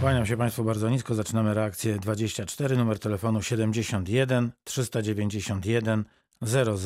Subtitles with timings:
[0.00, 1.14] Kłaniam się Państwu bardzo nisko.
[1.14, 6.04] Zaczynamy reakcję 24, numer telefonu 71 391
[6.42, 6.76] 00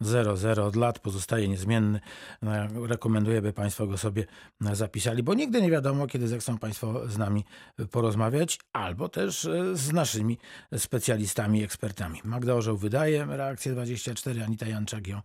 [0.00, 2.00] 00 od lat pozostaje niezmienny.
[2.42, 4.26] E, Rekomenduję, by Państwo go sobie
[4.60, 7.44] zapisali, bo nigdy nie wiadomo, kiedy zechcą Państwo z nami
[7.90, 10.38] porozmawiać, albo też e, z naszymi
[10.76, 12.20] specjalistami, ekspertami.
[12.24, 15.20] Magda Orzeł wydaje reakcję 24, Anita Janczak ją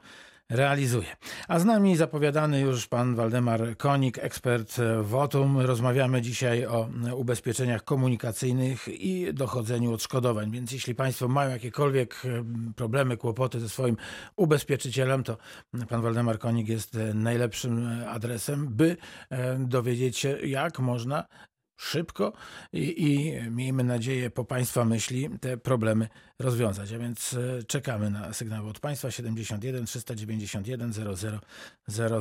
[0.54, 1.08] realizuje.
[1.48, 5.60] A z nami zapowiadany już pan Waldemar Konik, ekspert WOTUM.
[5.60, 10.52] Rozmawiamy dzisiaj o ubezpieczeniach komunikacyjnych i dochodzeniu odszkodowań.
[10.52, 12.44] Więc jeśli państwo mają jakiekolwiek e,
[12.75, 13.97] problemy, kłopoty ze swoim
[14.36, 15.38] ubezpieczycielem, to
[15.89, 18.97] pan Waldemar Konik jest e, najlepszym e, adresem, by
[19.60, 21.25] dowiedzieć się, jak można
[21.77, 22.33] szybko
[22.73, 26.07] i, i miejmy nadzieję po Państwa myśli te problemy
[26.39, 26.93] rozwiązać.
[26.93, 31.15] A więc e, czekamy na sygnały od Państwa 71 391 00
[31.87, 32.19] 00.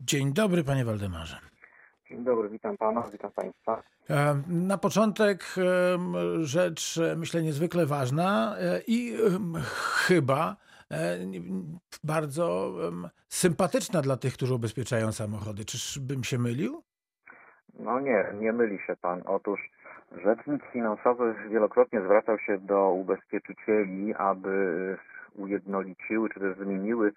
[0.00, 1.38] Dzień dobry Panie Waldemarze.
[2.08, 3.82] Dzień dobry, witam Pana, witam Państwa.
[4.10, 5.54] E, Na początek
[6.42, 8.56] rzecz e, myślę niezwykle ważna
[8.86, 9.16] i
[10.06, 10.56] chyba
[12.04, 12.74] bardzo
[13.28, 15.64] sympatyczna dla tych, którzy ubezpieczają samochody.
[15.64, 16.82] Czyżbym się mylił?
[17.78, 19.22] No nie, nie myli się Pan.
[19.26, 19.70] Otóż
[20.24, 24.96] Rzecznik Finansowy wielokrotnie zwracał się do ubezpieczycieli, aby
[25.34, 27.12] ujednoliciły czy też zmieniły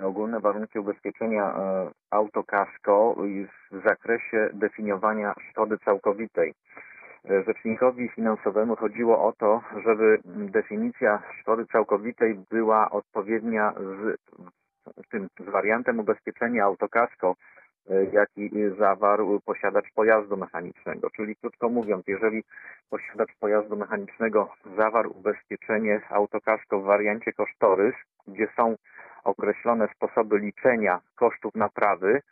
[0.00, 3.16] ogólne warunki ubezpieczenia e, autokasko
[3.70, 6.54] w zakresie definiowania szkody całkowitej.
[7.30, 14.18] E, Rzecznikowi finansowemu chodziło o to, żeby definicja szkody całkowitej była odpowiednia z
[15.10, 17.36] tym z wariantem ubezpieczenia autokasko,
[18.12, 21.10] jaki zawarł posiadacz pojazdu mechanicznego.
[21.10, 22.44] Czyli krótko mówiąc, jeżeli
[22.90, 27.94] posiadacz pojazdu mechanicznego zawarł ubezpieczenie autokasko w wariancie kosztorys,
[28.26, 28.76] gdzie są
[29.24, 32.22] określone sposoby liczenia kosztów naprawy,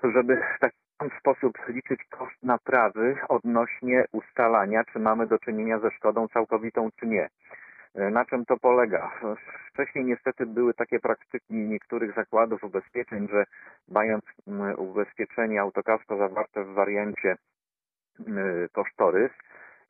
[0.00, 5.78] to żeby w taki sam sposób liczyć koszt naprawy odnośnie ustalania, czy mamy do czynienia
[5.78, 7.28] ze szkodą całkowitą, czy nie.
[7.94, 9.10] E, Na czym to polega?
[9.72, 13.44] Wcześniej niestety były takie praktyki niektórych zakładów ubezpieczeń, że
[13.88, 14.24] mając
[14.76, 17.36] ubezpieczenie autokasko zawarte w wariancie
[18.72, 19.32] kosztorys,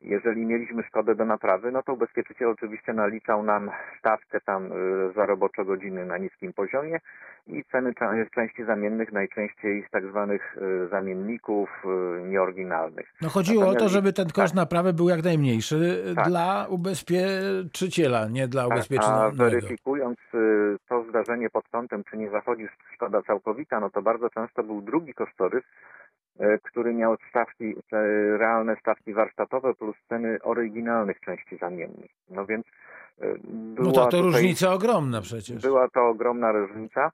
[0.01, 5.25] jeżeli mieliśmy szkodę do naprawy, no to ubezpieczyciel oczywiście naliczał nam stawkę tam y, za
[5.25, 6.99] roboczo-godziny na niskim poziomie
[7.47, 7.93] i ceny
[8.35, 13.13] części zamiennych najczęściej z tak zwanych y, zamienników y, nieoryginalnych.
[13.21, 16.27] No chodziło o to, Natomiast- żeby ten koszt naprawy był jak najmniejszy Tak.
[16.27, 20.17] dla ubezpieczyciela, nie dla Tak, a weryfikując
[20.89, 25.13] to zdarzenie pod kątem, czy nie zachodzi szkoda całkowita, no to bardzo często był drugi
[25.13, 25.63] kosztorys,
[26.63, 27.75] który miał stawki,
[28.37, 32.11] realne stawki warsztatowe plus ceny oryginalnych części zamiennych.
[32.29, 35.61] No więc y, była No tak, to tutaj, różnica ogromna przecież.
[35.61, 37.11] Była to ogromna różnica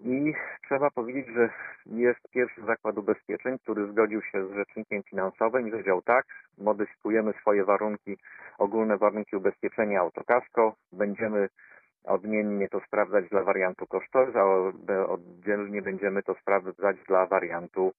[0.00, 0.34] i
[0.66, 1.50] trzeba powiedzieć, że
[1.86, 6.26] jest pierwszy zakład ubezpieczeń, który zgodził się z rzecznikiem finansowym i powiedział tak,
[6.58, 8.16] modyfikujemy swoje warunki,
[8.58, 11.48] ogólne warunki ubezpieczenia autokasko, będziemy
[12.04, 17.92] odmiennie to sprawdzać dla wariantu kosztorys, a od- oddzielnie będziemy to sprawdzać dla wariantu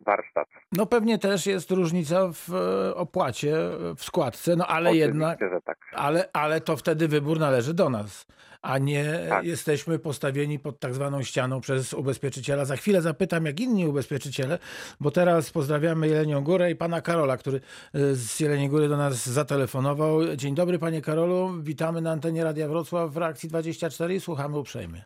[0.00, 0.48] warsztat.
[0.72, 5.38] No pewnie też jest różnica w e, opłacie, e, w składce, no ale Oczywiście, jednak,
[5.64, 5.78] tak.
[5.92, 8.26] ale, ale to wtedy wybór należy do nas,
[8.62, 9.44] a nie Tak.
[9.44, 12.64] jesteśmy postawieni pod tak zwaną ścianą przez ubezpieczyciela.
[12.64, 14.58] Za chwilę zapytam, jak inni ubezpieczyciele,
[15.00, 17.60] bo teraz pozdrawiamy Jelenią Górę i pana Karola, który
[17.94, 20.36] e, z Jeleniej Góry do nas zatelefonował.
[20.36, 25.04] Dzień dobry panie Karolu, witamy na antenie Radia Wrocław w reakcji 24 i słuchamy uprzejmie.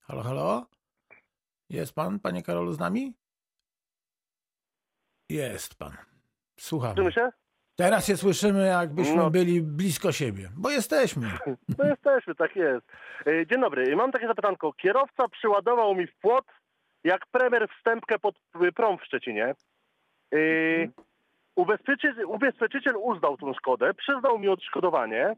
[0.00, 0.66] Halo, halo?
[1.74, 3.12] Jest pan, panie Karolu, z nami?
[5.30, 5.92] Jest pan.
[6.60, 7.30] Słyszymy się?
[7.76, 9.30] Teraz się słyszymy, jakbyśmy No.
[9.30, 11.26] byli blisko siebie, bo jesteśmy.
[11.78, 12.86] No jesteśmy, tak jest.
[13.26, 14.72] E, Dzień dobry, mam takie zapytanko.
[14.72, 16.44] Kierowca przyładował mi w płot,
[17.04, 19.54] jak premier wstępkę pod y, prom w Szczecinie.
[20.34, 20.38] E,
[21.56, 25.36] Ubezpieczyciel, ubezpieczyciel uznał tą szkodę, przyznał mi odszkodowanie.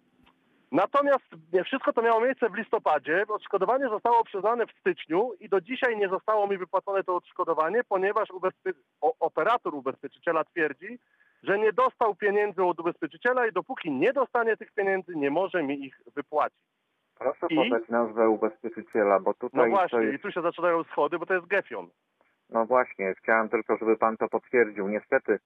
[0.72, 1.24] Natomiast
[1.64, 3.24] wszystko to miało miejsce w listopadzie.
[3.28, 8.30] Odszkodowanie zostało przyznane w styczniu i do dzisiaj nie zostało mi wypłacone to odszkodowanie, ponieważ
[8.30, 8.72] ubezpie...
[9.00, 10.98] operator ubezpieczyciela twierdzi,
[11.42, 15.84] że nie dostał pieniędzy od ubezpieczyciela i dopóki nie dostanie tych pieniędzy, nie może mi
[15.84, 16.58] ich wypłacić.
[17.18, 17.56] Proszę I?
[17.56, 21.26] podać nazwę ubezpieczyciela, bo No tutaj to właśnie, jest i tu się zaczynają schody, bo
[21.26, 21.88] to jest Gefion.
[22.50, 24.88] No właśnie, chciałem tylko, żeby Pan to potwierdził.
[24.88, 25.38] Niestety,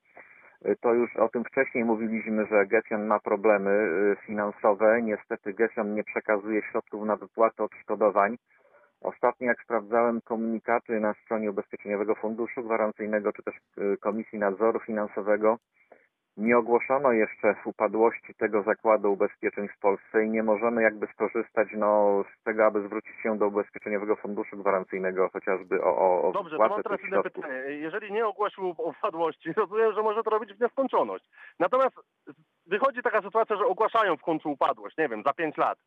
[0.80, 5.02] to już o tym wcześniej mówiliśmy, że Gefion ma problemy y, finansowe.
[5.02, 8.36] Niestety Gefion nie przekazuje środków na wypłatę odszkodowań.
[9.00, 15.58] Ostatnio jak sprawdzałem komunikaty na stronie Ubezpieczeniowego Funduszu Gwarancyjnego czy też y, Komisji Nadzoru Finansowego,
[16.40, 22.24] nie ogłoszono jeszcze upadłości tego zakładu ubezpieczeń w Polsce i nie możemy jakby skorzystać no,
[22.40, 26.68] z tego, aby zwrócić się do Ubezpieczeniowego Funduszu Gwarancyjnego chociażby o, o, o Dobrze, to
[26.68, 27.54] mam teraz inne pytanie.
[27.68, 31.24] Jeżeli nie ogłosił upadłości, rozumiem, że może to robić w nieskończoność.
[31.58, 31.96] Natomiast
[32.66, 35.78] wychodzi taka sytuacja, że ogłaszają w końcu upadłość, nie wiem, za 5 lat.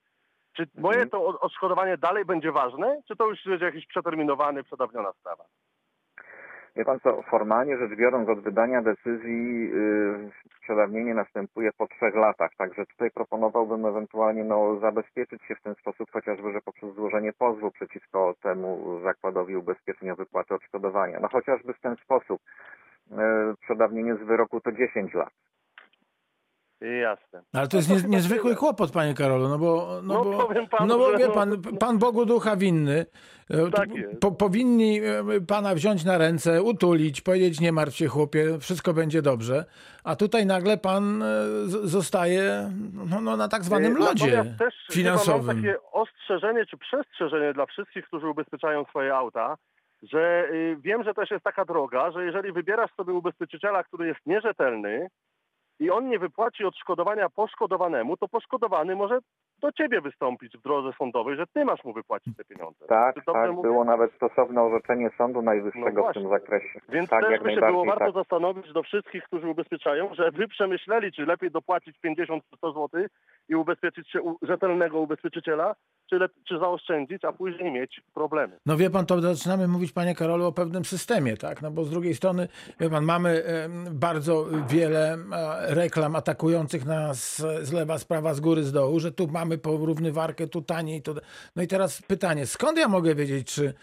[0.53, 1.09] Czy moje Mhm.
[1.09, 5.43] to odszkodowanie dalej będzie ważne, czy to już będzie jakiś przeterminowany, przedawniona sprawa?
[6.75, 10.31] Wie pan co, formalnie rzecz biorąc od wydania decyzji yy,
[10.61, 16.11] przedawnienie następuje po trzech latach, także tutaj proponowałbym ewentualnie no, zabezpieczyć się w ten sposób
[16.11, 21.19] chociażby, że poprzez złożenie pozwu przeciwko temu zakładowi ubezpieczenia wypłaty odszkodowania.
[21.21, 22.41] No chociażby w ten sposób.
[23.11, 23.17] Yy,
[23.61, 25.33] przedawnienie z wyroku to 10 lat.
[27.01, 27.41] Jasne.
[27.53, 30.87] Ale to jest No nie, niezwykły kłopot, panie Karolu, no bo, no, No bo, panu,
[30.87, 33.05] no bo wie no- pan, pan Bogu ducha winny.
[33.49, 33.89] E, Tak.
[34.21, 39.21] Po, powinni e, pana wziąć na ręce, utulić, powiedzieć nie martw się chłopie, wszystko będzie
[39.21, 39.65] dobrze.
[40.03, 41.25] A tutaj nagle pan e,
[41.67, 42.71] zostaje
[43.09, 45.55] no, no, na tak zwanym lodzie też chyba Mam finansowym.
[45.61, 49.57] takie ostrzeżenie czy przestrzeżenie dla wszystkich, którzy ubezpieczają swoje auta,
[50.11, 54.19] że y, wiem, że też jest taka droga, że jeżeli wybierasz sobie ubezpieczyciela, który jest
[54.25, 55.07] nierzetelny
[55.83, 59.19] i on nie wypłaci odszkodowania poszkodowanemu, to poszkodowany może
[59.63, 62.85] do ciebie wystąpić w drodze sądowej, że ty masz mu wypłacić te pieniądze.
[62.87, 63.61] Tak, tak, mówię?
[63.61, 66.79] było nawet stosowne orzeczenie Sądu Najwyższego No w tym zakresie.
[66.89, 68.13] Więc tak, też by się było warto tak.
[68.13, 73.05] zastanowić do wszystkich, którzy ubezpieczają, żeby przemyśleli, czy lepiej dopłacić 50 czy 100 zł
[73.49, 75.75] i ubezpieczyć się u rzetelnego ubezpieczyciela,
[76.09, 78.57] czy, czy zaoszczędzić, a później mieć problemy.
[78.65, 81.61] No wie pan, to zaczynamy mówić, panie Karolu, o pewnym systemie, tak?
[81.61, 82.47] No bo z drugiej strony,
[82.79, 83.43] wie pan, mamy
[83.91, 85.17] bardzo wiele
[85.67, 90.47] reklam atakujących nas z lewa, z prawa, z góry, z dołu, że tu mamy porównywarkę,
[90.47, 91.01] tu taniej.
[91.01, 91.15] Tu...
[91.55, 93.73] No i teraz pytanie, skąd ja mogę wiedzieć, czy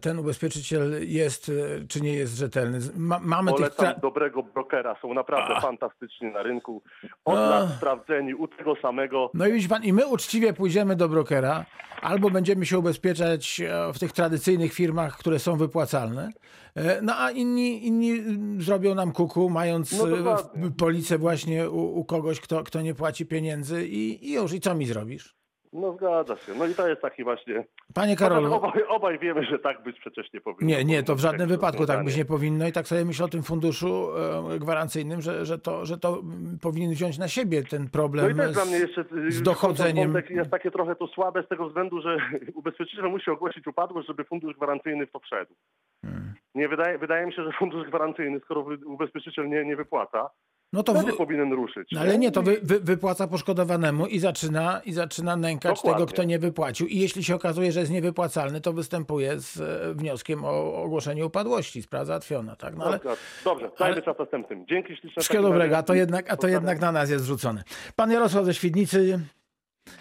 [0.00, 2.78] ten ubezpieczyciel jest, e, czy nie jest rzetelny?
[2.96, 3.60] Ma, mamy tych...
[3.60, 5.60] Polecam tra- dobrego brokera, są naprawdę A.
[5.60, 6.82] fantastyczni na rynku,
[7.24, 7.50] od A.
[7.50, 9.30] lat sprawdzeni, u tego samego.
[9.34, 11.66] No i widzi pan, i my uczciwie pójdziemy do brokera,
[12.02, 16.30] albo będziemy się ubezpieczać e, w tych tradycyjnych firmach, które są wypłacalne,
[16.74, 21.98] e, no a inni, inni mm, zrobią nam kuku, mając No e, policję właśnie u,
[21.98, 25.37] u kogoś, kto, kto nie płaci pieniędzy i, i już, i co mi zrobisz?
[25.72, 26.54] No zgadza się.
[26.54, 27.64] No i to jest taki właśnie...
[27.94, 30.76] Panie Karolu, obaj, obaj wiemy, że tak być przecież nie powinno.
[30.76, 33.24] nie, nie, to w Powinno żadnym wypadku tak być nie powinno i tak sobie myślę
[33.24, 34.08] o tym funduszu
[34.54, 38.30] e, gwarancyjnym, że, że, to, że to mm, powinien wziąć na siebie ten No problem
[38.30, 40.12] i też z, dla mnie jeszcze y, z dochodzeniem.
[40.12, 42.16] wątek jest takie trochę to słabe z tego względu, że
[42.54, 45.54] ubezpieczyciel musi ogłosić upadłość, żeby fundusz gwarancyjny w to wszedł.
[46.02, 46.34] Hmm.
[46.54, 50.30] Nie wydaje, wydaje mi się, że fundusz gwarancyjny, skoro ubezpieczyciel nie, nie wypłaca,
[50.72, 51.88] No to wtedy w, powinien ruszyć.
[51.92, 56.00] No ale nie, to wy, wy, wypłaca poszkodowanemu i zaczyna, i zaczyna nękać Dokładnie.
[56.00, 56.86] tego, kto nie wypłacił.
[56.86, 61.82] I jeśli się okazuje, że jest niewypłacalny, to występuje z e, wnioskiem o ogłoszenie upadłości.
[61.82, 62.76] Sprawa załatwiona, tak?
[62.76, 63.00] No ale
[63.44, 64.66] Dobrze, dajmy ale- czas następnym.
[64.66, 65.10] Dzięki śliczne.
[65.10, 67.62] w wszystkiego dobrego, a to, jednak, a to jednak na nas jest zrzucone.
[67.96, 69.20] Pan Jarosław ze Świdnicy,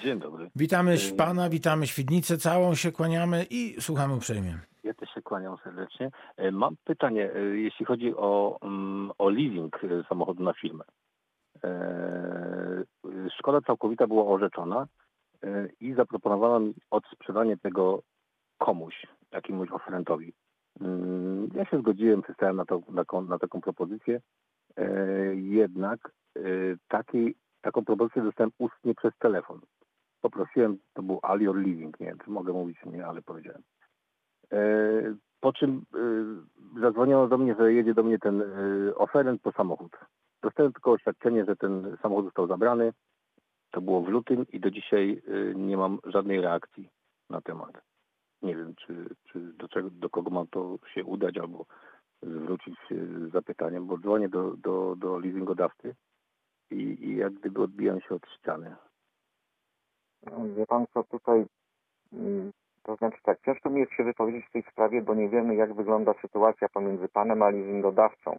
[0.03, 0.49] Dzień dobry.
[0.55, 1.15] witamy Dzień.
[1.17, 4.59] pana, witamy Świdnicę, całą się kłaniamy i słuchamy uprzejmie.
[4.87, 6.11] Ja też się kłaniam serdecznie.
[6.37, 10.83] E, Mam pytanie, e, jeśli chodzi o, mm, o leasing e, samochodu na firmę.
[13.39, 14.87] Szkoda całkowita była orzeczona
[15.79, 18.01] i zaproponowano mi odsprzedanie tego
[18.57, 20.33] komuś, jakiemuś oferentowi.
[20.81, 24.21] Mm, Ja się zgodziłem, przystałem na, to, na, na taką propozycję.
[25.33, 26.11] Jednak
[26.87, 29.59] takiej, taką propozycję dostałem ustnie przez telefon.
[30.21, 33.61] Poprosiłem, to był Alior Leasing, nie wiem, czy mogę mówić, nie, ale powiedziałem.
[34.51, 35.85] E, Po czym
[36.75, 39.91] e, zadzwoniono do mnie, że jedzie do mnie ten e, oferent po samochód.
[40.41, 42.93] Dostałem tylko oświadczenie, że ten samochód został zabrany.
[43.71, 45.21] To było w lutym i do dzisiaj
[45.55, 46.89] nie mam żadnej reakcji
[47.29, 47.81] na temat.
[48.41, 51.65] Nie wiem, czy, czy do, czego, do kogo mam to się udać albo
[52.21, 55.95] zwrócić z zapytaniem, bo dzwonię do, do, do leasingodawcy
[56.71, 58.75] i, i jak gdyby odbijam się od ściany.
[60.57, 61.45] Wie pan co tutaj,
[62.13, 62.51] mm,
[62.87, 65.73] to znaczy tak, ciężko mi jest się wypowiedzieć w tej sprawie, bo nie wiemy jak
[65.73, 68.37] wygląda sytuacja pomiędzy panem a leasingodawcą.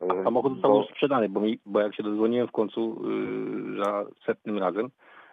[0.00, 3.84] A samochód został Bo- już sprzedany, bo, mi, bo jak się dodzwoniłem w końcu yy,
[3.84, 4.88] za setnym razem,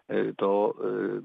[0.09, 1.21] yy, to yy,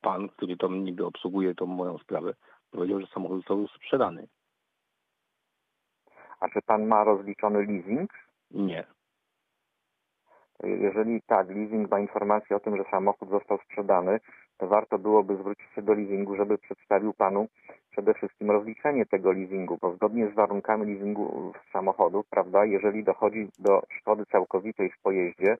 [0.00, 2.34] pan, który tam niby obsługuje tą moją sprawę,
[2.70, 4.26] powiedział, że samochód został już sprzedany.
[6.40, 8.10] A czy pan ma rozliczony leasing?
[8.50, 8.84] Nie.
[10.62, 14.26] Jeżeli tak, leasing ma informację o tym, że samochód został sprzedany, to
[14.60, 17.48] warto byłoby zwrócić się do leasingu, żeby przedstawił panu
[17.90, 23.82] przede wszystkim rozliczenie tego leasingu, bo zgodnie z warunkami leasingu samochodu, prawda, jeżeli dochodzi do
[23.98, 25.56] szkody całkowitej w pojeździe,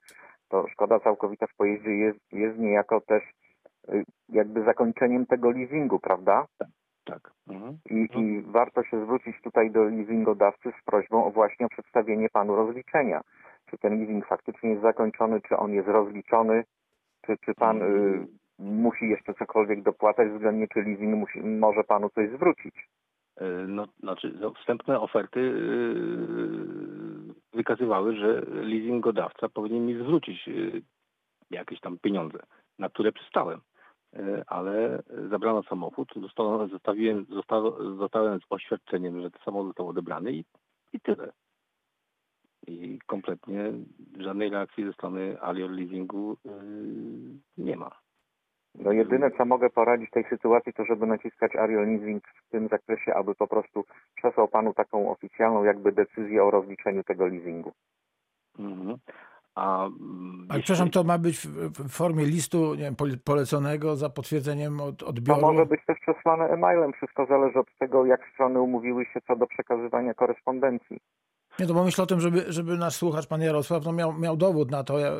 [0.48, 3.22] to szkoda całkowita w pojeździe jest, jest niejako też
[3.88, 6.46] y, jakby zakończeniem tego leasingu, prawda?
[7.04, 7.30] Tak.
[7.48, 7.78] Mhm.
[7.90, 12.56] I, I warto się zwrócić tutaj do leasingodawcy z prośbą o właśnie o przedstawienie panu
[12.56, 13.20] rozliczenia.
[13.70, 16.64] czy ten leasing faktycznie jest zakończony, czy on jest rozliczony,
[17.26, 18.26] czy, czy pan y,
[18.58, 22.75] musi jeszcze cokolwiek dopłacać względnie, czy leasing musi, może panu coś zwrócić.
[23.36, 30.82] E, No, znaczy, no, wstępne oferty yy, wykazywały, że leasingodawca powinien mi zwrócić yy,
[31.50, 32.38] jakieś tam pieniądze,
[32.78, 33.60] na które przystałem.
[34.46, 40.44] Ale zabrano samochód, zostałem, zostawiłem, zosta- zostałem z oświadczeniem, że samochód został odebrany i,
[40.92, 41.32] i tyle.
[42.66, 43.72] I kompletnie
[44.18, 46.36] żadnej reakcji ze strony Alior Leasingu
[47.58, 47.90] nie ma.
[48.78, 52.68] No jedyne, co mogę poradzić w tej sytuacji, to żeby naciskać Ariel Leasing w tym
[52.68, 53.85] zakresie, aby po prostu
[54.16, 57.73] przesłał panu taką oficjalną jakby decyzję o rozliczeniu tego leasingu.
[58.59, 58.97] Mhm.
[59.54, 61.49] A, mm, A jeśli- przepraszam, to ma być w,
[61.88, 65.40] w formie listu nie wiem, pole- poleconego za potwierdzeniem od, To odbioru?
[65.40, 69.47] może być też przesłane e-mailem, wszystko zależy od tego, jak strony umówiły się co do
[69.47, 71.00] przekazywania korespondencji.
[71.58, 74.36] Nie, to bo myślę o tym, żeby, żeby nasz słuchacz, pan Jarosław, no miał, miał
[74.36, 75.12] dowód na to, e,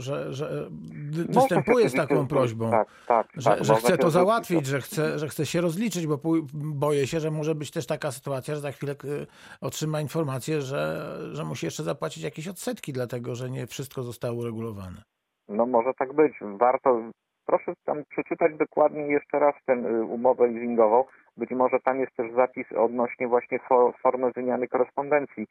[0.00, 0.66] że, że
[1.10, 2.70] wy- Może występuje z taką prośbą.
[2.70, 3.26] Tak, tak.
[3.36, 6.18] Że, tak, że chce to załatwić, że chce, że chce się rozliczyć, bo
[6.54, 9.26] boję się, że może być też taka sytuacja, że za chwilę y,
[9.60, 15.02] otrzyma informację, że, że musi jeszcze zapłacić jakieś odsetki, dlatego że nie wszystko zostało uregulowane.
[15.48, 16.32] No może tak być.
[16.58, 17.00] Warto,
[17.46, 19.74] proszę tam przeczytać dokładnie jeszcze raz tę
[20.08, 21.04] umowę leasingową.
[21.36, 25.46] Być może tam jest też zapis odnośnie właśnie fo- formy wymiany korespondencji,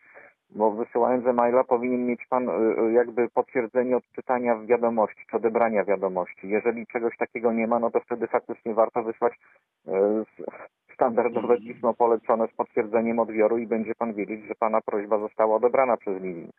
[0.50, 6.50] bo wysyłając e-maila powinien mieć pan y, y, jakby potwierdzenie odczytania wiadomości, czy odebrania wiadomości.
[6.50, 9.34] Jeżeli czegoś takiego nie ma, no to wtedy faktycznie warto wysłać
[9.88, 10.46] s-
[10.94, 15.98] standardowe pismo polecone z potwierdzeniem odbioru i będzie pan wiedzieć, że pana prośba została odebrana
[15.98, 16.52] przez leasing.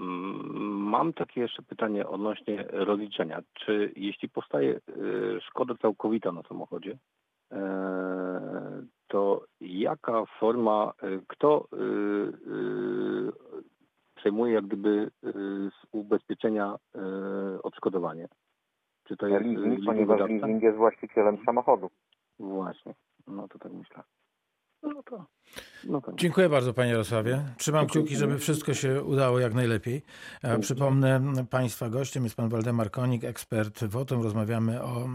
[0.00, 3.40] Mm, Mam takie jeszcze pytanie odnośnie rozliczenia.
[3.54, 4.80] Czy jeśli powstaje
[5.40, 6.96] szkoda całkowita na samochodzie, e,
[9.08, 13.32] to jaka forma, y, kto y,
[14.14, 15.10] przejmuje jak gdyby
[15.70, 16.76] z ubezpieczenia
[17.62, 18.28] odszkodowanie?
[19.04, 21.90] Czy to jest Leasing, ponieważ leasing jest właścicielem samochodu.
[22.38, 22.94] Właśnie,
[23.26, 24.02] no to tak myślę.
[24.82, 25.26] No to,
[25.84, 26.12] no to.
[26.16, 27.44] Dziękuję bardzo panie Jarosławie.
[27.58, 30.02] Trzymam kciuki, żeby wszystko się udało jak najlepiej.
[30.42, 34.22] E, Przypomnę państwa gościem jest pan Waldemar Konik, ekspert WOTOM.
[34.22, 35.08] Rozmawiamy o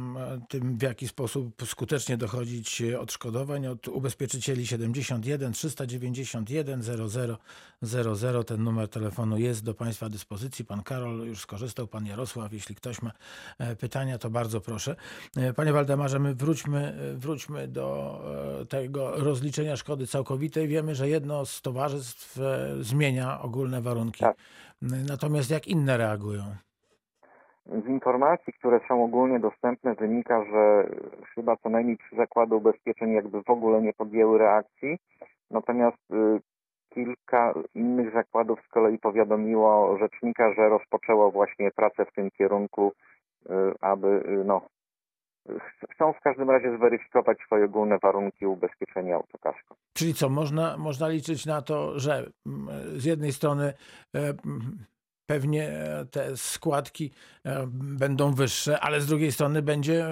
[0.49, 7.37] tym, w jaki sposób skutecznie dochodzić odszkodowań od ubezpieczycieli 71 391 00
[7.81, 8.43] 00.
[8.43, 10.65] Ten numer telefonu jest do państwa dyspozycji.
[10.65, 12.53] Pan Karol już skorzystał, pan Jarosław.
[12.53, 13.11] Jeśli ktoś ma
[13.57, 14.95] e, pytania, to bardzo proszę.
[15.37, 18.21] E, Panie Waldemarze, my wróćmy, wróćmy do
[18.69, 20.67] tego rozliczenia szkody całkowitej.
[20.67, 24.19] Wiemy, że jedno z towarzystw e, zmienia ogólne warunki.
[24.19, 24.37] Tak.
[25.09, 26.43] Natomiast jak inne reagują?
[27.65, 30.89] Z informacji, które są ogólnie dostępne, wynika, że
[31.35, 34.97] chyba co najmniej trzy zakłady ubezpieczeń jakby w ogóle nie podjęły reakcji,
[35.51, 36.39] natomiast y,
[36.89, 42.93] kilka innych zakładów z kolei powiadomiło rzecznika, że rozpoczęło właśnie pracę w tym kierunku,
[43.45, 44.61] y, aby y, no,
[45.93, 49.75] chcą w każdym razie zweryfikować swoje ogólne warunki ubezpieczenia autokasko.
[49.93, 52.67] Czyli co, można, można liczyć na to, że mm,
[52.99, 53.73] z jednej strony
[54.15, 54.33] e,
[55.29, 55.69] pewnie
[56.11, 57.11] te składki
[57.45, 57.67] e,
[57.99, 60.05] będą wyższe, ale z drugiej strony będzie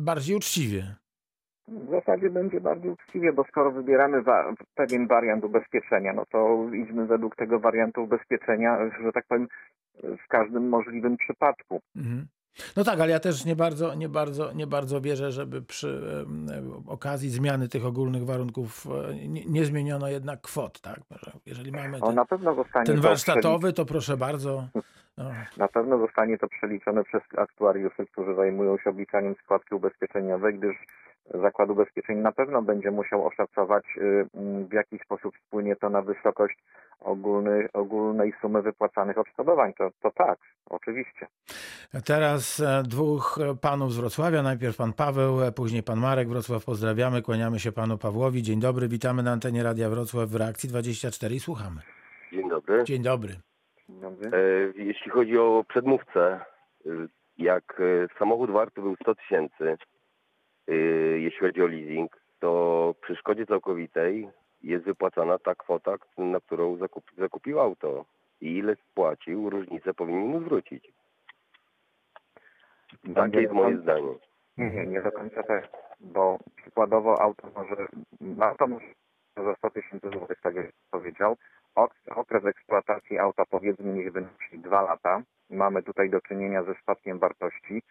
[0.00, 0.94] bardziej uczciwie.
[1.68, 7.06] W zasadzie będzie bardziej uczciwie, bo skoro wybieramy wa- pewien wariant ubezpieczenia, no to idźmy
[7.06, 9.48] według tego wariantu ubezpieczenia, że tak powiem,
[10.24, 11.80] w każdym możliwym przypadku.
[11.96, 12.26] Mhm.
[12.76, 16.02] No tak, ale ja też nie bardzo, nie bardzo, nie bardzo wierzę, żeby przy
[16.86, 21.00] okazji zmiany tych ogólnych warunków e, nie, nie zmieniono jednak kwot, tak?
[21.10, 22.44] Że Jeżeli mamy No, ten,
[22.84, 24.68] ten to warsztatowy, to proszę bardzo.
[25.18, 30.76] No, na pewno zostanie to przeliczone przez aktuariuszy, którzy zajmują się obliczaniem składki ubezpieczeniowej, gdyż
[31.34, 36.02] Zakład Ubezpieczeń na pewno będzie musiał oszacować, y, mm, w jaki sposób wpłynie to na
[36.02, 36.58] wysokość
[37.00, 39.72] ogólny, ogólnej sumy wypłacanych odszkodowań.
[39.74, 40.38] To, to tak,
[40.70, 41.26] oczywiście.
[42.04, 44.42] Teraz e, dwóch panów z Wrocławia.
[44.42, 46.64] Najpierw pan Paweł, e, później pan Marek Wrocław.
[46.64, 48.42] Pozdrawiamy, kłaniamy się panu Pawłowi.
[48.42, 51.80] Dzień dobry, witamy na antenie Radia Wrocław w reakcji 24 i słuchamy.
[52.32, 52.84] Dzień dobry.
[52.84, 53.34] Dzień dobry.
[53.88, 54.30] Dzień dobry.
[54.32, 56.40] E, Jeśli chodzi o przedmówcę,
[56.86, 56.90] e,
[57.38, 57.82] jak
[58.18, 59.76] samochód warty był 100 tysięcy,
[61.16, 64.28] jeśli chodzi o leasing, to przy szkodzie całkowitej
[64.62, 68.04] jest wypłacana ta kwota, na którą zakup, zakupił auto.
[68.40, 70.92] I ile spłacił, różnicę powinien mu zwrócić.
[73.14, 74.14] Takie jest moje zdanie.
[74.56, 75.68] Nie, nie, nie do końca tak,
[76.00, 77.86] bo przykładowo auto może,
[78.40, 78.86] auto może
[79.36, 81.36] za 100 tysięcy złotych, tak jak powiedział,
[81.74, 85.22] Ok- okres eksploatacji auta powiedzmy niech wynosi 2 lata.
[85.50, 87.82] Mamy tutaj do czynienia ze spadkiem wartości.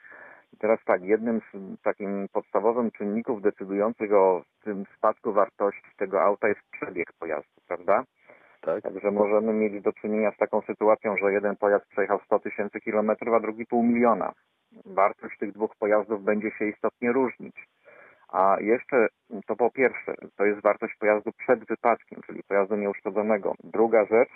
[0.54, 6.48] I teraz tak, jednym z takim podstawowym czynników decydujących o tym spadku wartości tego auta
[6.48, 8.04] jest przebieg pojazdu, prawda?
[8.62, 8.84] Tak?
[8.84, 13.34] Także możemy mieć do czynienia z taką sytuacją, że jeden pojazd przejechał 100 tysięcy kilometrów,
[13.34, 14.34] a drugi pół miliona.
[14.86, 17.56] Wartość tych dwóch pojazdów będzie się istotnie różnić.
[18.30, 19.08] A jeszcze
[19.48, 23.54] to po pierwsze, to jest wartość pojazdu przed wypadkiem, czyli pojazdu nieuszkodzonego.
[23.64, 24.30] Druga rzecz,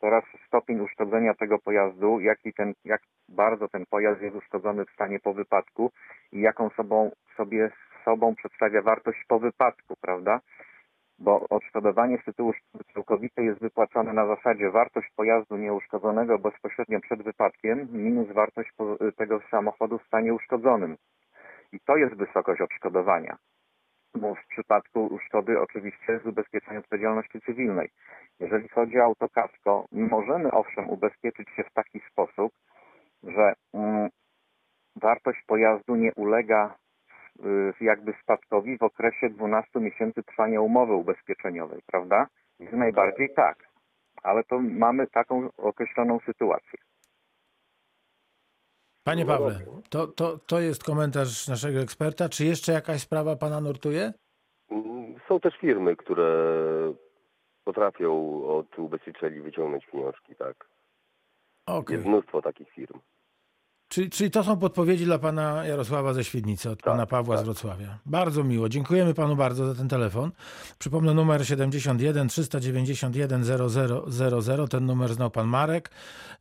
[0.00, 5.20] teraz stopień uszkodzenia tego pojazdu, jaki ten, jak bardzo ten pojazd jest uszkodzony w stanie
[5.20, 5.90] po wypadku
[6.32, 7.70] i jaką sobą, sobie
[8.04, 10.40] sobą przedstawia wartość po wypadku, prawda?
[11.18, 12.52] Bo odszkodowanie z tytułu
[12.94, 18.70] całkowitej jest wypłacone na zasadzie wartość pojazdu nieuszkodzonego bezpośrednio przed wypadkiem minus wartość
[19.16, 20.96] tego samochodu w stanie uszkodzonym.
[21.72, 23.36] I to jest wysokość odszkodowania.
[24.16, 27.88] Bo w przypadku szkody oczywiście z ubezpieczeniem odpowiedzialności cywilnej.
[28.40, 32.52] Jeżeli chodzi o autokasko, możemy owszem ubezpieczyć się w taki sposób,
[33.22, 34.08] że mm,
[34.96, 36.74] wartość pojazdu nie ulega
[37.80, 42.26] y, jakby spadkowi w okresie 12 miesięcy trwania umowy ubezpieczeniowej, prawda?
[42.60, 43.58] Jak najbardziej tak,
[44.22, 46.78] ale to mamy taką określoną sytuację.
[49.06, 49.58] Panie Pawle,
[49.90, 52.28] to, to, to jest komentarz naszego eksperta.
[52.28, 54.12] Czy jeszcze jakaś sprawa pana nurtuje?
[54.70, 56.28] Mm, Są też firmy, które
[57.64, 60.68] potrafią od ubezpieczycieli wyciągnąć pieniążki, tak.
[61.66, 61.96] Okej.
[61.96, 63.00] Jest mnóstwo takich firm.
[63.88, 67.38] Czyli, czyli to są podpowiedzi dla pana Jarosława ze Świdnicy, od Tak, pana Pawła z
[67.38, 67.44] tak.
[67.44, 67.98] Wrocławia.
[68.06, 68.68] Bardzo miło.
[68.68, 70.30] Dziękujemy panu bardzo za ten telefon.
[70.78, 74.68] Przypomnę numer 71 391 0000.
[74.68, 75.90] Ten numer znał pan Marek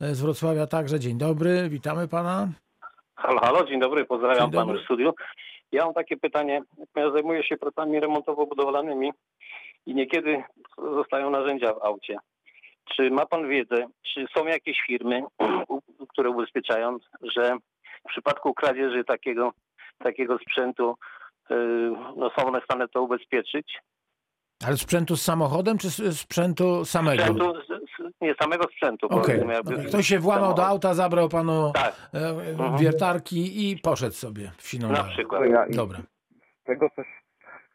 [0.02, 1.00] e, z Wrocławia także.
[1.00, 2.48] Dzień dobry, witamy pana.
[3.16, 4.68] Halo, halo, dzień dobry, pozdrawiam Dzień dobry.
[4.68, 5.14] panu w studiu.
[5.72, 6.62] Ja mam takie pytanie.
[6.96, 9.10] Ja zajmuję się pracami remontowo-budowlanymi
[9.86, 10.44] i niekiedy
[10.96, 12.18] zostają narzędzia w aucie.
[12.96, 15.22] Czy ma pan wiedzę, czy są jakieś firmy,
[15.70, 15.80] u-
[16.16, 16.98] które ubezpieczają,
[17.36, 17.58] że
[18.06, 19.52] w przypadku kradzieży takiego,
[19.98, 20.96] takiego sprzętu
[21.50, 23.78] yy, no są one w stanie to ubezpieczyć?
[24.68, 27.24] Ale sprzętu z samochodem, czy sprzętu samego?
[27.24, 27.54] Sprzętu,
[28.22, 29.08] nie samego sprzętu.
[29.48, 29.86] Jakby- Okej.
[29.88, 32.78] Ktoś się włamał do auta, zabrał panu Tak, e, Mhm.
[32.78, 35.42] wiertarki i poszedł sobie w siną na przykład.
[35.50, 36.00] Ja, Dobra.
[36.62, 37.06] z tego coś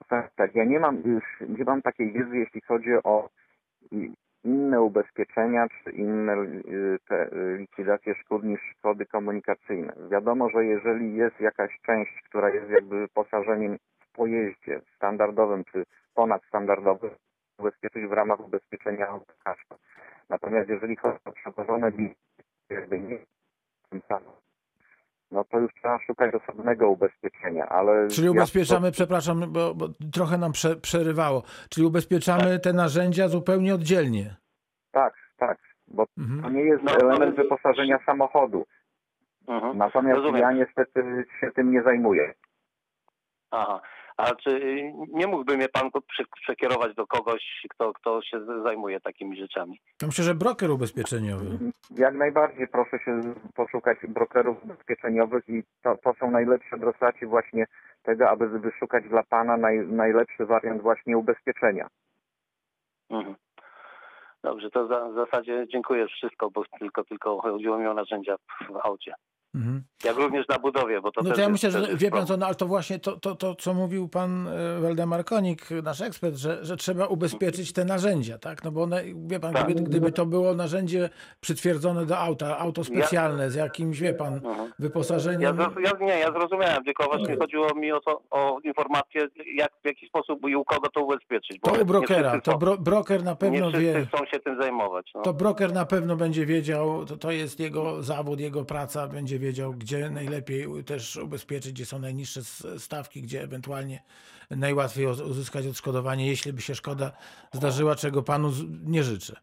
[0.09, 1.25] tak, tak, ja nie mam już
[1.59, 3.29] nie mam takiej wiedzy, jeśli chodzi o
[4.45, 9.93] inne ubezpieczenia czy inne y, te y, likwidacje szkód niż szkody komunikacyjne.
[10.11, 17.11] Wiadomo, że jeżeli jest jakaś część, która jest jakby wyposażeniem w pojeździe standardowym czy ponadstandardowym,
[17.59, 19.79] ubezpieczyć w ramach ubezpieczenia autokasko.
[20.29, 22.15] Natomiast jeżeli chodzi o przewożone bilety,
[22.71, 23.19] jakby nie
[23.91, 24.33] tym samym,
[25.31, 28.09] no to już trzeba szukać osobnego ubezpieczenia, ale...
[28.09, 33.75] Czyli ja- ubezpieczamy, przepraszam, bo, bo trochę nam prze, przerywało, czyli ubezpieczamy te narzędzia zupełnie
[33.75, 34.37] oddzielnie.
[34.91, 36.55] Tak, tak, bo to Mhm.
[36.55, 38.67] nie jest No, element wyposażenia samochodu.
[39.49, 39.79] Mhm.
[39.79, 40.41] Natomiast Rozumiem.
[40.43, 42.35] ja niestety się tym nie zajmuję.
[43.51, 43.81] Aha.
[44.21, 49.01] A czy y, nie mógłby mnie pan prze- przekierować do kogoś, kto, kto się zajmuje
[49.01, 49.81] takimi rzeczami?
[49.99, 51.45] To myślę, że broker ubezpieczeniowy.
[51.97, 57.67] Jak najbardziej proszę się poszukać brokerów ubezpieczeniowych i to, to są najlepsze adresaci właśnie
[58.03, 61.89] tego, aby wyszukać dla Pana naj, najlepszy wariant właśnie ubezpieczenia.
[63.11, 63.35] Mhm.
[64.43, 68.73] Dobrze, to za, w zasadzie dziękuję wszystko, bo tylko, tylko chodziło mi o narzędzia w,
[68.73, 69.15] w aucie.
[69.55, 69.83] Mhm.
[70.05, 72.47] Jak również na budowie, bo to No to ja myślę, że wie pan co, no
[72.47, 76.65] ale to właśnie to, to, to co mówił pan e, Waldemar Konik, nasz ekspert, że,
[76.65, 78.65] że trzeba ubezpieczyć te narzędzia, tak?
[78.65, 79.65] No bo one, wie pan, Tak.
[79.65, 81.11] gdyby, gdyby to było narzędzie
[81.41, 84.57] przytwierdzone do auta, auto specjalne z jakimś, wie pan, Mhm.
[84.59, 85.57] Ja, wyposażeniem.
[85.57, 89.87] zro- ja, nie, ja zrozumiałem, tylko właśnie chodziło mi o to, o informację, jak, w
[89.87, 91.59] jaki sposób i u kogo to ubezpieczyć.
[91.61, 94.07] Bo To u nie brokera, to bro, broker na Nie pewno wszyscy wie.
[94.07, 95.11] chcą się tym zajmować.
[95.15, 95.23] No.
[95.23, 99.75] To broker na pewno będzie wiedział, to, to jest jego zawód, jego praca, będzie wiedział,
[99.75, 102.41] gdzie najlepiej też ubezpieczyć, gdzie są najniższe
[102.79, 104.03] stawki, gdzie ewentualnie
[104.51, 107.13] najłatwiej uz- uzyskać odszkodowanie, jeśli by się szkoda
[107.53, 108.53] zdarzyła, czego panu
[108.85, 109.37] nie życzę.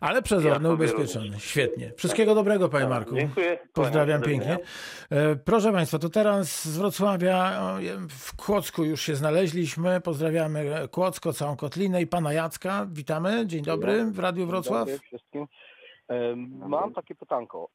[0.00, 1.24] Ale przezorny, Ja ubezpieczony.
[1.26, 1.44] również.
[1.44, 1.92] Świetnie.
[1.96, 3.14] Wszystkiego dobrego, panie Marku.
[3.14, 3.58] Dziękuję.
[3.72, 4.58] Pozdrawiam pięknie.
[5.10, 7.60] E, Proszę Państwa, to teraz z Wrocławia
[8.10, 10.00] w Kłodzku już się znaleźliśmy.
[10.00, 12.86] Pozdrawiamy Kłodzko, całą Kotlinę i pana Jacka.
[12.92, 13.46] Witamy.
[13.46, 14.86] Dzień dobry w Radiu Wrocław.
[14.88, 15.46] Dzień dobry wszystkim.
[16.08, 17.68] Em, Mam takie pytanko.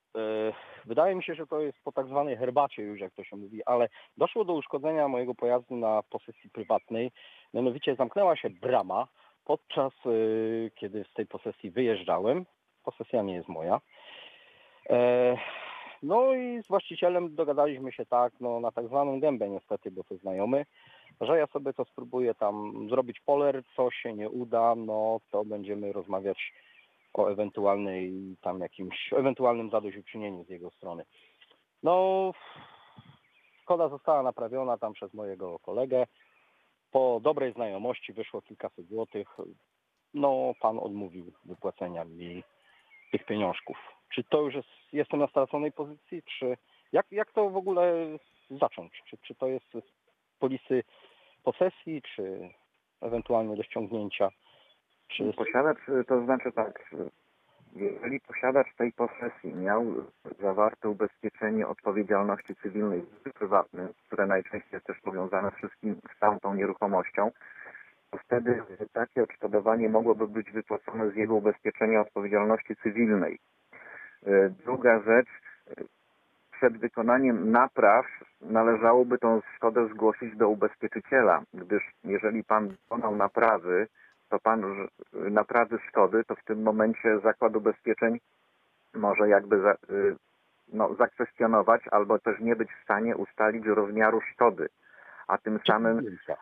[0.86, 3.65] Wydaje mi się, że to jest po tak zwanej herbacie już, jak to się mówi,
[3.65, 7.12] ale doszło do uszkodzenia mojego pojazdu na posesji prywatnej.
[7.54, 9.08] Mianowicie zamknęła się brama
[9.46, 10.10] podczas, e,
[10.76, 12.46] kiedy z tej posesji wyjeżdżałem.
[12.84, 13.82] Posesja nie jest moja.
[14.89, 15.38] E,
[16.04, 20.17] No i z właścicielem dogadaliśmy się tak, no na tak zwaną gębę niestety, bo to
[20.17, 20.65] znajomy,
[21.22, 25.94] że ja sobie to spróbuję tam zrobić poler, co się nie uda, no to będziemy
[25.94, 26.54] rozmawiać
[27.13, 31.06] o ewentualnej tam jakimś, ewentualnym zadośćuczynieniu z jego strony.
[31.84, 32.32] No,
[33.62, 36.08] szkoda została naprawiona tam przez mojego kolegę.
[36.91, 39.38] Po dobrej znajomości wyszło kilkaset złotych.
[40.13, 42.43] no pan odmówił wypłacenia mi
[43.12, 43.78] tych pieniążków.
[44.13, 46.58] Czy to już jest, jestem na straconej pozycji, czy
[46.91, 47.93] jak, jak to w ogóle
[48.50, 49.04] zacząć?
[49.10, 50.84] Czy, czy to jest z polisy
[51.43, 52.50] posesji, czy
[53.02, 54.30] ewentualnie do ściągnięcia?
[55.17, 57.10] Czy Posiadacz, y, to znaczy tak, y,
[57.76, 59.86] jeżeli posiadacz tej posesji miał
[60.39, 67.32] zawarte ubezpieczenie odpowiedzialności cywilnej prywatnym, które najczęściej jest też powiązane wszystkim z całą tą nieruchomością,
[68.12, 73.39] to wtedy takie odszkodowanie mogłoby być wypłacone z jego ubezpieczenia odpowiedzialności cywilnej.
[74.28, 75.30] Y, Druga rzecz,
[76.52, 78.06] przed wykonaniem napraw
[78.41, 83.88] należałoby tą szkodę zgłosić do ubezpieczyciela, gdyż jeżeli pan dokonał naprawy,
[84.39, 84.89] pan ż-
[85.32, 88.20] naprawy szkody, to w tym momencie zakład ubezpieczeń
[88.94, 90.15] może jakby za, y,
[90.74, 94.67] no, zakwestionować albo też nie być w stanie ustalić rozmiaru szkody.
[95.28, 96.36] A tym samym zdjęcia?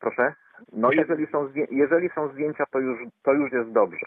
[0.00, 0.34] Proszę?
[0.72, 4.06] No jeżeli są, jeżeli są zdjęcia, to już, to już jest dobrze.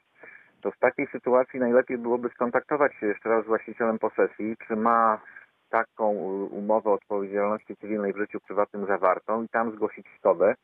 [0.62, 5.22] To w takiej sytuacji najlepiej byłoby skontaktować się jeszcze raz z właścicielem posesji, czy ma
[5.70, 6.10] taką
[6.52, 10.56] umowę odpowiedzialności cywilnej w życiu prywatnym zawartą i tam zgłosić szkodę,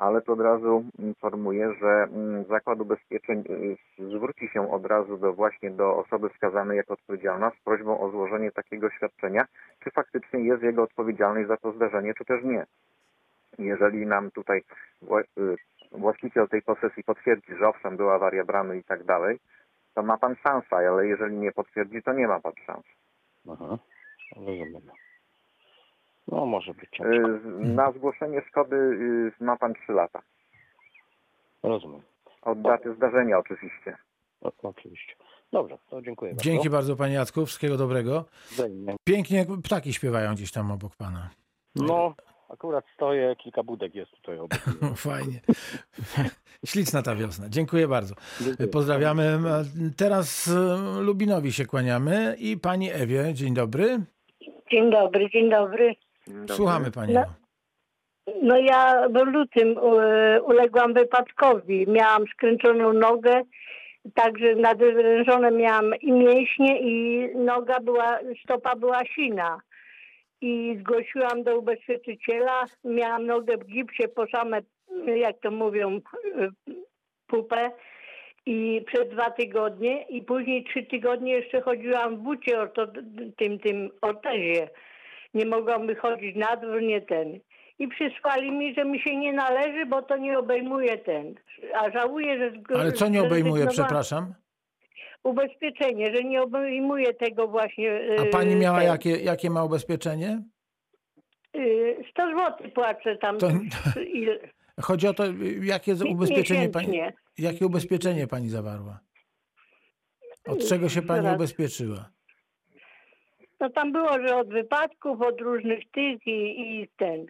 [0.00, 5.32] ale to od razu informuję, że mm, Zakład Ubezpieczeń y, zwróci się od razu do
[5.32, 9.44] właśnie do osoby wskazanej jako odpowiedzialna z prośbą o złożenie takiego świadczenia,
[9.84, 12.66] czy faktycznie jest jego odpowiedzialność za to zdarzenie, czy też nie.
[13.58, 14.62] Jeżeli nam tutaj
[15.38, 15.56] y,
[15.92, 19.38] właściciel tej posesji potwierdzi, że owszem, była awaria bramy i tak dalej,
[19.94, 22.84] to ma pan szansę, ale jeżeli nie potwierdzi, to nie ma pan szans.
[23.48, 23.78] Aha,
[24.36, 25.09] rozumiem.
[26.30, 27.28] No może być Y, ciężko.
[27.28, 30.22] z- Na zgłoszenie szkody y, ma pan 3 lata.
[31.62, 32.00] Rozumiem.
[32.42, 33.96] Od daty zdarzenia oczywiście.
[34.40, 35.14] O, oczywiście.
[35.52, 36.44] Dobrze, to dziękuję bardzo.
[36.44, 38.24] Dzięki bardzo panie Jacku, wszystkiego dobrego.
[38.50, 38.96] Wzajemnie.
[39.04, 41.30] Pięknie ptaki śpiewają gdzieś tam obok pana.
[41.74, 42.14] No,
[42.48, 44.58] akurat stoję, kilka budek jest tutaj obok.
[44.96, 45.40] Fajnie.
[46.66, 47.48] Śliczna ta wiosna.
[47.48, 48.14] Dziękuję bardzo.
[48.40, 48.68] Dziękuję.
[48.68, 49.38] Pozdrawiamy.
[49.96, 53.34] Teraz e, Lubinowi się kłaniamy i pani Ewie.
[53.34, 53.98] Dzień dobry.
[54.70, 55.94] Dzień dobry, dzień dobry.
[56.48, 57.14] Słuchamy pani.
[57.14, 57.24] No.
[58.42, 61.86] No ja w lutym e, uległam wypadkowi.
[61.88, 63.42] Miałam skręconą nogę,
[64.14, 69.60] także nadwyrężone miałam i mięśnie i noga była, stopa była sina.
[70.40, 74.60] I zgłosiłam do ubezpieczyciela, miałam nogę w gipsie po same,
[75.16, 76.00] jak to mówią,
[76.38, 76.48] e,
[77.26, 77.70] pupę.
[78.46, 82.86] I przez dwa tygodnie i później trzy tygodnie jeszcze chodziłam w bucie orto,
[83.36, 84.68] tym, tym ortezie.
[85.34, 87.40] Nie mogłam wychodzić na dwór, nie ten.
[87.78, 91.34] I przysłali mi, że mi się nie należy, bo to nie obejmuje ten.
[91.74, 92.76] A żałuję, że...
[92.76, 94.34] Ale co nie obejmuje, przepraszam?
[95.24, 97.90] Ubezpieczenie, że nie obejmuje tego właśnie...
[98.18, 98.86] A yy, pani miała ten.
[98.88, 100.42] jakie, jakie ma ubezpieczenie?
[101.54, 103.38] Yy, 100 zł płacę tam.
[103.38, 103.50] To-
[104.82, 105.24] Chodzi o to,
[105.62, 107.00] jakie ubezpieczenie pani,
[107.38, 109.00] jakie ubezpieczenie pani zawarła?
[110.46, 112.10] Od czego się pani ubezpieczyła?
[113.60, 117.26] No tam było, że od wypadków, od różnych tych i, i ten.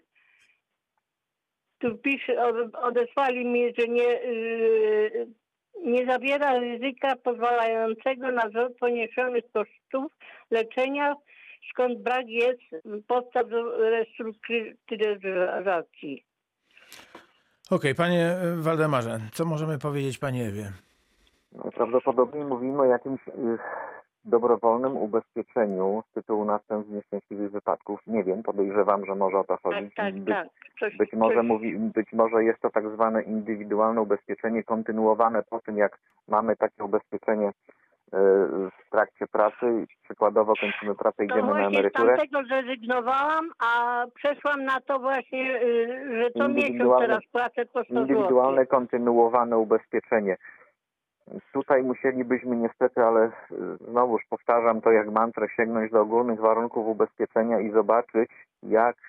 [1.79, 5.27] Tu pisze, od- odesłali mi, że nie, yy,
[5.85, 10.13] nie zawiera ryzyka pozwalającego na zwrot poniesionych kosztów
[10.51, 11.15] leczenia,
[11.73, 12.61] skąd brak jest
[13.07, 16.25] podstaw do restrukturyzacji.
[17.71, 20.73] Okej, panie e, Waldemarze, co możemy powiedzieć pani Ewie?
[21.53, 23.33] No, prawdopodobnie mówimy o jakimś y,
[24.25, 28.01] dobrowolnym ubezpieczeniu z tytułu następstw nieszczęśliwych wypadków.
[28.07, 29.95] Nie wiem, podejrzewam, że może o to Tak, chodzić.
[29.95, 30.49] tak, być, tak.
[30.81, 35.61] Coś, być, może coś, mówi, być może jest to tak zwane indywidualne ubezpieczenie kontynuowane po
[35.61, 37.53] tym, jak mamy takie ubezpieczenie y,
[38.87, 39.87] w trakcie pracy.
[40.05, 42.17] Przykładowo kończymy pracę, to idziemy na właśnie z emeryturę.
[42.17, 47.95] tamtego zrezygnowałam, a przeszłam na to właśnie, yy, że to miesiąc teraz płacę po 100
[47.95, 48.07] zł.
[48.07, 50.37] indywidualne, kontynuowane ubezpieczenie.
[51.53, 53.31] Tutaj musielibyśmy niestety, ale y,
[53.91, 58.31] znowuż powtarzam to jak mantrę, sięgnąć do ogólnych warunków ubezpieczenia i zobaczyć,
[58.63, 59.01] jaki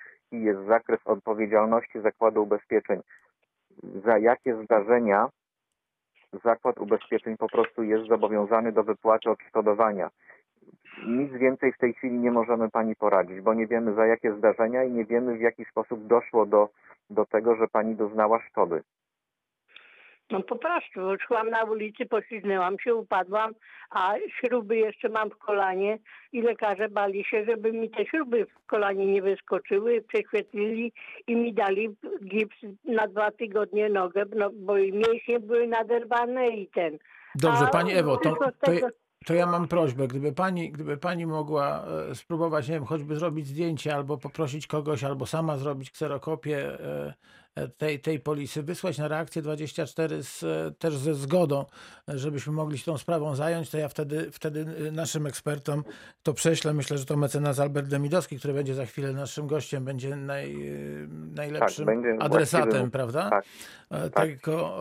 [0.42, 3.00] jest zakres odpowiedzialności Zakładu Ubezpieczeń.
[4.04, 5.28] Za jakie zdarzenia
[6.44, 10.10] Zakład Ubezpieczeń po prostu jest zobowiązany do wypłaty odszkodowania.
[11.06, 14.84] Nic więcej w tej chwili nie możemy Pani poradzić, bo nie wiemy za jakie zdarzenia
[14.84, 16.68] i nie wiemy w jaki sposób doszło do,
[17.10, 18.82] do tego, że Pani doznała szkody.
[20.32, 23.54] No po prostu szłam na ulicy, poślizgnęłam się, upadłam,
[23.90, 25.98] a śruby jeszcze mam w kolanie
[26.32, 30.92] i lekarze bali się, żeby mi te śruby w kolanie nie wyskoczyły, prześwietlili
[31.26, 36.66] i mi dali gips na dwa tygodnie nogę, no, bo i mięśnie były naderwane i
[36.66, 36.98] ten.
[37.34, 38.72] Dobrze, A pani Ewo, to, to,
[39.26, 43.46] to ja mam prośbę, gdyby pani, gdyby pani mogła e, spróbować, nie wiem, choćby zrobić
[43.46, 47.14] zdjęcie, albo poprosić kogoś, albo sama zrobić kserokopię e,
[47.78, 50.44] tej, tej polisy, wysłać na reakcję 24 z,
[50.78, 51.64] też ze zgodą,
[52.08, 55.84] żebyśmy mogli się tą sprawą zająć, to ja wtedy, wtedy e, naszym ekspertom
[56.22, 56.74] to prześlę.
[56.74, 60.76] Myślę, że to mecenas Albert Demidowski, który będzie za chwilę naszym gościem, będzie naj, e,
[61.34, 62.90] najlepszym będzie adresatem, właściwym.
[62.90, 63.30] prawda?
[63.30, 63.44] Tak.
[63.90, 64.28] e, tak.
[64.28, 64.78] Tego,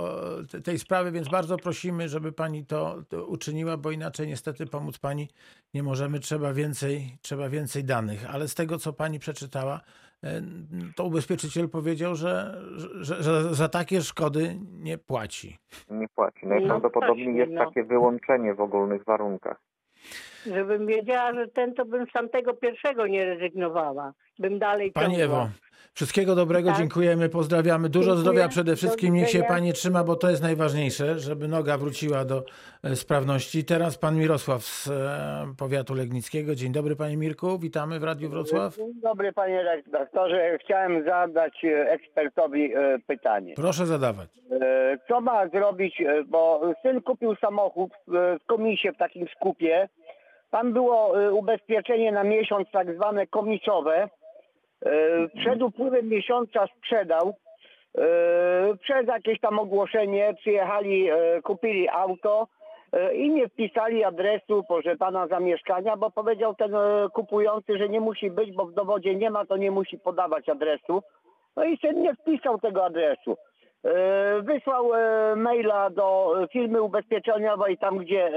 [0.52, 4.98] te- tej sprawy, więc bardzo prosimy, żeby pani to, to uczyniła, bo inaczej niestety pomóc
[4.98, 5.30] pani
[5.74, 8.26] nie możemy, trzeba więcej, trzeba więcej danych.
[8.30, 9.82] Ale z tego, co pani przeczytała,
[10.96, 12.62] to ubezpieczyciel powiedział, że,
[13.02, 15.58] że, że za takie szkody nie płaci.
[15.90, 16.40] Nie płaci.
[16.44, 17.66] No Najprawdopodobniej właśnie, jest no.
[17.66, 19.71] takie wyłączenie w ogólnych warunkach.
[20.46, 24.14] Żebym wiedziała, że ten, to bym z tamtego pierwszego nie rezygnowała.
[24.40, 25.38] Bym dalej Pani ciągła.
[25.42, 25.50] Ewo,
[25.94, 26.78] wszystkiego dobrego, Tak.
[26.78, 27.90] dziękujemy, pozdrawiamy.
[27.90, 28.22] Dużo Dziękuję.
[28.22, 32.44] zdrowia przede wszystkim, niech się pani trzyma, bo to jest najważniejsze, żeby noga wróciła do
[32.84, 33.66] e, sprawności.
[33.66, 36.56] Teraz pan Mirosław z e, powiatu legnickiego.
[36.56, 38.76] Dzień dobry panie Mirku, witamy w Radiu Wrocław.
[38.76, 40.58] Dzień dobry panie redaktorze.
[40.64, 42.74] Chciałem zadać e, ekspertowi
[43.08, 43.54] pytanie.
[43.56, 44.30] Proszę zadawać.
[45.08, 49.90] Co ma zrobić, bo syn kupił samochód w komisie w takim skupie.
[50.52, 54.10] Tam było e, ubezpieczenie na miesiąc tak zwane komisowe.
[54.86, 54.90] E,
[55.42, 57.34] Przed upływem miesiąca sprzedał.
[57.98, 58.02] E,
[58.82, 61.10] Przez jakieś tam ogłoszenie przyjechali,
[61.44, 62.48] kupili auto
[63.14, 66.72] i nie wpisali adresu, proszę pana, zamieszkania, bo powiedział ten
[67.14, 71.04] kupujący, że nie musi być, bo w dowodzie nie ma, to nie musi podawać adresu.
[71.56, 73.38] No i syn nie wpisał tego adresu.
[74.42, 74.90] Wysłał
[75.36, 78.32] maila do firmy ubezpieczeniowej, tam gdzie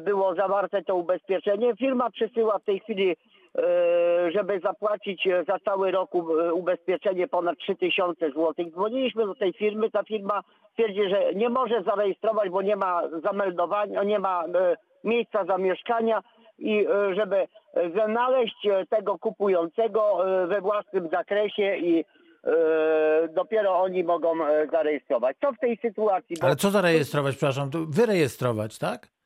[0.00, 1.76] było zawarte to ubezpieczenie.
[1.76, 7.58] Firma przysyła w tej chwili, e, żeby zapłacić e, za cały rok e, ubezpieczenie ponad
[7.58, 8.54] 3000 zł.
[8.70, 10.42] Dzwoniliśmy do tej firmy, ta firma
[10.74, 16.22] twierdzi, że nie może zarejestrować, bo nie ma zameldowania, nie ma e, miejsca zamieszkania
[16.58, 17.46] i e, żeby e,
[17.90, 22.04] znaleźć e, tego kupującego e, we własnym zakresie i
[22.44, 25.36] e, dopiero oni mogą e, zarejestrować.
[25.40, 26.36] Co w tej sytuacji?
[26.40, 29.17] Ale co zarejestrować, przepraszam, wyrejestrować, tak?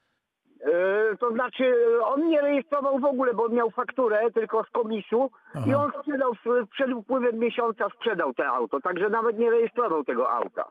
[0.62, 5.30] E, to znaczy e, on nie rejestrował w ogóle, bo miał fakturę tylko z komisu
[5.66, 5.84] i Aha.
[5.84, 10.64] on sprzedał w- przed upływem miesiąca sprzedał te auto, także nawet nie rejestrował tego auta.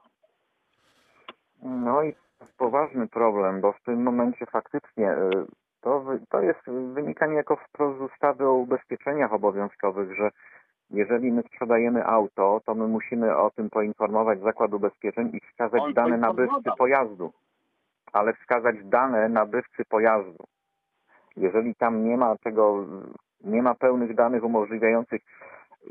[1.64, 5.46] No i to jest poważny problem, bo w tym momencie faktycznie y,
[5.82, 6.60] to, to jest
[6.94, 10.30] wynika niejako wprost z ustawy o ubezpieczeniach obowiązkowych, że
[10.90, 15.94] jeżeli my sprzedajemy auto, to my musimy o tym poinformować Zakład Ubezpieczeń i wskazać On
[15.94, 17.32] dane nabywcy pojazdu.
[18.14, 20.44] Ale wskazać dane nabywcy pojazdu.
[21.38, 22.86] Jeżeli tam nie ma tego,
[23.44, 25.22] nie ma pełnych danych umożliwiających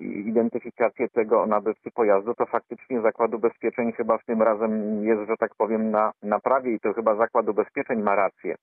[0.01, 5.55] identyfikację tego nabywcy pojazdu, to faktycznie Zakład Ubezpieczeń chyba w tym razem jest, że tak
[5.55, 8.55] powiem, na, na prawie i to chyba Zakład Ubezpieczeń ma rację.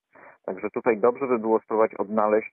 [0.46, 2.52] Także tutaj dobrze by było spróbować odnaleźć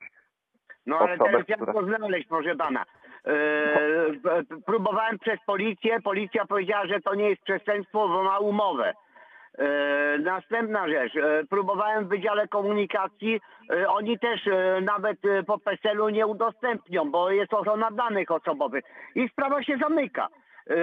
[0.87, 2.85] No ale Osobę, teraz jak która- to znaleźć, proszę pana?
[3.25, 8.95] Eee, p- próbowałem przez policję, policja powiedziała, że to nie jest przestępstwo, bo ma umowę.
[9.59, 13.41] Eee, następna rzecz, eee, próbowałem w Wydziale Komunikacji,
[13.71, 14.49] eee, oni też
[14.83, 20.29] nawet e, po PESEL-u nie udostępnią, bo jest ochrona danych osobowych i sprawa się zamyka.
[20.67, 20.77] E,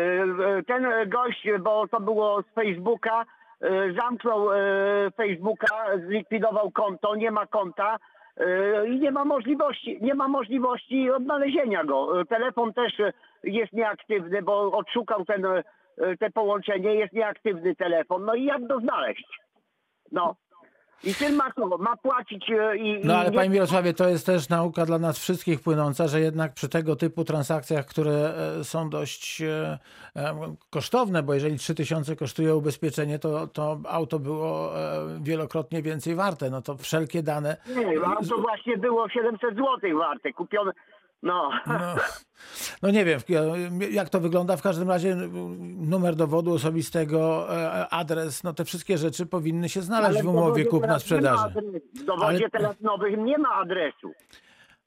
[0.64, 3.26] ten e, gość, bo to było z Facebooka,
[3.62, 4.58] e, zamknął e,
[5.18, 7.98] Facebooka, zlikwidował konto, nie ma konta,
[8.38, 12.22] E, i nie ma możliwości, nie ma możliwości odnalezienia go.
[12.22, 15.64] E, Telefon też e, jest nieaktywny, bo odszukał ten, e,
[16.20, 18.26] te połączenie, jest nieaktywny telefon.
[18.26, 19.26] No i jak go znaleźć?
[20.12, 20.36] No.
[21.04, 21.78] I syn ma co?
[21.78, 23.06] Ma płacić e, i...
[23.06, 26.54] No ale nie- panie Mirosławie, to jest też nauka dla nas wszystkich płynąca, że jednak
[26.54, 29.80] przy tego typu transakcjach, które e, są dość e,
[30.16, 36.50] e, kosztowne, bo jeżeli 3000 kosztuje ubezpieczenie, to, to auto było e, wielokrotnie więcej warte.
[36.50, 37.58] No to wszelkie dane.
[37.76, 40.72] Nie, auto właśnie było 700 zł warte, kupione...
[41.24, 41.50] No.
[41.68, 41.96] No,
[42.82, 43.20] no nie wiem,
[43.92, 44.58] jak to wygląda.
[44.58, 45.16] W każdym razie
[45.78, 50.66] numer dowodu osobistego, e, adres, no te wszystkie rzeczy powinny się znaleźć Ale w umowie
[50.66, 51.54] kupna-sprzedaży.
[52.02, 54.12] W dowodzie Ale- teraz nowym nie ma adresu.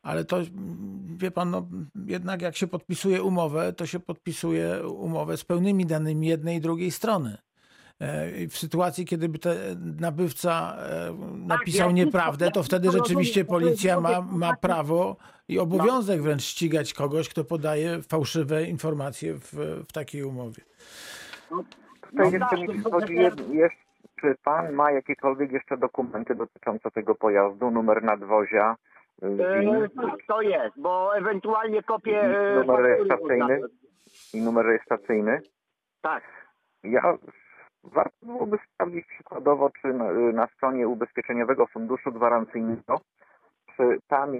[0.03, 0.37] Ale to,
[1.17, 1.67] wie pan, no,
[2.07, 6.91] jednak jak się podpisuje umowę, to się podpisuje umowę z pełnymi danymi jednej i drugiej
[6.91, 7.39] strony.
[8.01, 9.57] E, i W sytuacji, kiedy by ten
[10.01, 11.15] nabywca e,
[11.47, 15.17] napisał ja nieprawdę, to wtedy rzeczywiście policja ma, ma prawo
[15.49, 19.53] i obowiązek wręcz ścigać kogoś, kto podaje fałszywe informacje w,
[19.89, 20.63] w takiej umowie.
[21.49, 21.67] Tutaj
[22.13, 23.79] No jeszcze tak, mi tylko chodzi, że jed- jeszcze,
[24.21, 28.77] czy pan ma jakiekolwiek jeszcze dokumenty dotyczące tego pojazdu, numer nadwozia,
[29.23, 32.21] y, E, tak, to jest, bo ewentualnie kopię...
[32.23, 33.61] e, Numer rejestracyjny?
[34.35, 35.41] i numer rejestracyjny?
[36.03, 36.23] Tak.
[36.85, 37.19] Ja
[37.85, 43.01] warto byłoby sprawdzić przykładowo, czy na, na stronie Ubezpieczeniowego Funduszu Gwarancyjnego,
[43.77, 44.37] czy tam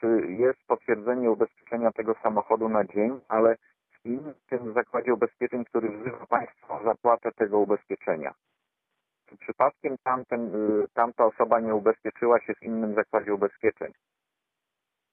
[0.00, 3.56] czy jest potwierdzenie ubezpieczenia tego samochodu na dzień, ale
[4.04, 8.34] w tym zakładzie ubezpieczeń, który wzywa Państwa o zapłatę tego ubezpieczenia.
[9.26, 13.92] Czy przypadkiem tamten, y, tamta osoba nie ubezpieczyła się w innym zakładzie ubezpieczeń?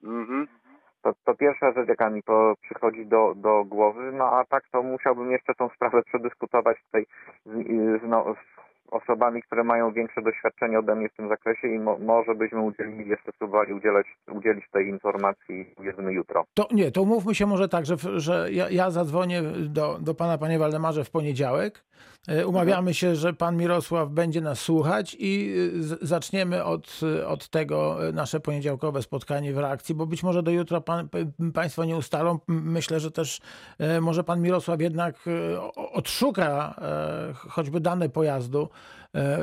[0.04, 0.48] Mhm.
[1.08, 4.84] To, to pierwsza rzecz, jaka mi to przychodzi do, do głowy, no a tak to
[4.84, 7.06] musiałbym jeszcze tą sprawę przedyskutować tutaj
[7.46, 11.80] z, z, no, z osobami, które mają większe doświadczenie ode mnie w tym zakresie i
[11.80, 16.46] mo, może byśmy udzielili, jeszcze spróbowali udzielać, udzielić tej informacji powiedzmy jutro.
[16.54, 20.38] To nie, to umówmy się może tak, że, że ja, ja zadzwonię do, do pana,
[20.38, 21.84] panie Waldemarze, w poniedziałek.
[22.28, 28.08] E, Umawiamy się, że pan Mirosław będzie nas słuchać i z, zaczniemy od, od tego
[28.08, 31.10] e, nasze poniedziałkowe spotkanie w reakcji, bo być może do jutra pan,
[31.54, 32.40] państwo nie ustalą.
[32.48, 33.42] Myślę, że też
[33.80, 35.16] e, może pan Mirosław jednak
[35.76, 36.76] odszuka
[37.50, 38.70] choćby dane pojazdu.
[39.16, 39.38] E,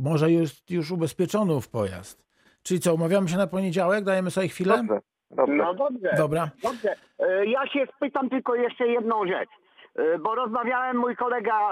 [0.00, 2.26] Może jest już ubezpieczony w pojazd.
[2.62, 4.76] Czyli co, umawiamy się na poniedziałek, dajemy sobie chwilę?
[4.76, 5.54] Dobrze, dobrze.
[5.56, 6.14] No dobrze.
[6.18, 6.50] Dobra.
[6.62, 6.94] Dobrze.
[7.18, 9.48] E, Ja się spytam tylko jeszcze jedną rzecz.
[9.96, 11.70] E, Bo rozmawiałem, mój kolega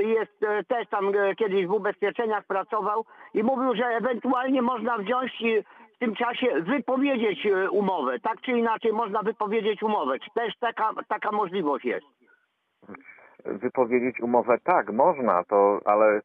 [0.00, 5.32] jest też tam kiedyś w ubezpieczeniach pracował i mówił, że ewentualnie można wziąć
[5.94, 7.38] w tym czasie wypowiedzieć
[7.70, 8.20] umowę.
[8.20, 10.18] Tak czy inaczej można wypowiedzieć umowę.
[10.18, 12.06] Czy też taka, taka możliwość jest?
[13.44, 16.20] Wypowiedzieć umowę, tak, można, to, ale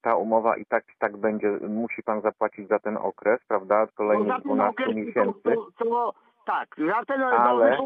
[0.00, 4.28] ta umowa i tak, i tak będzie, musi pan zapłacić za ten okres, prawda, kolejnych
[4.28, 6.12] za ten 12 okres to, miesięcy, to, to,
[6.46, 7.78] tak, za ten Ale-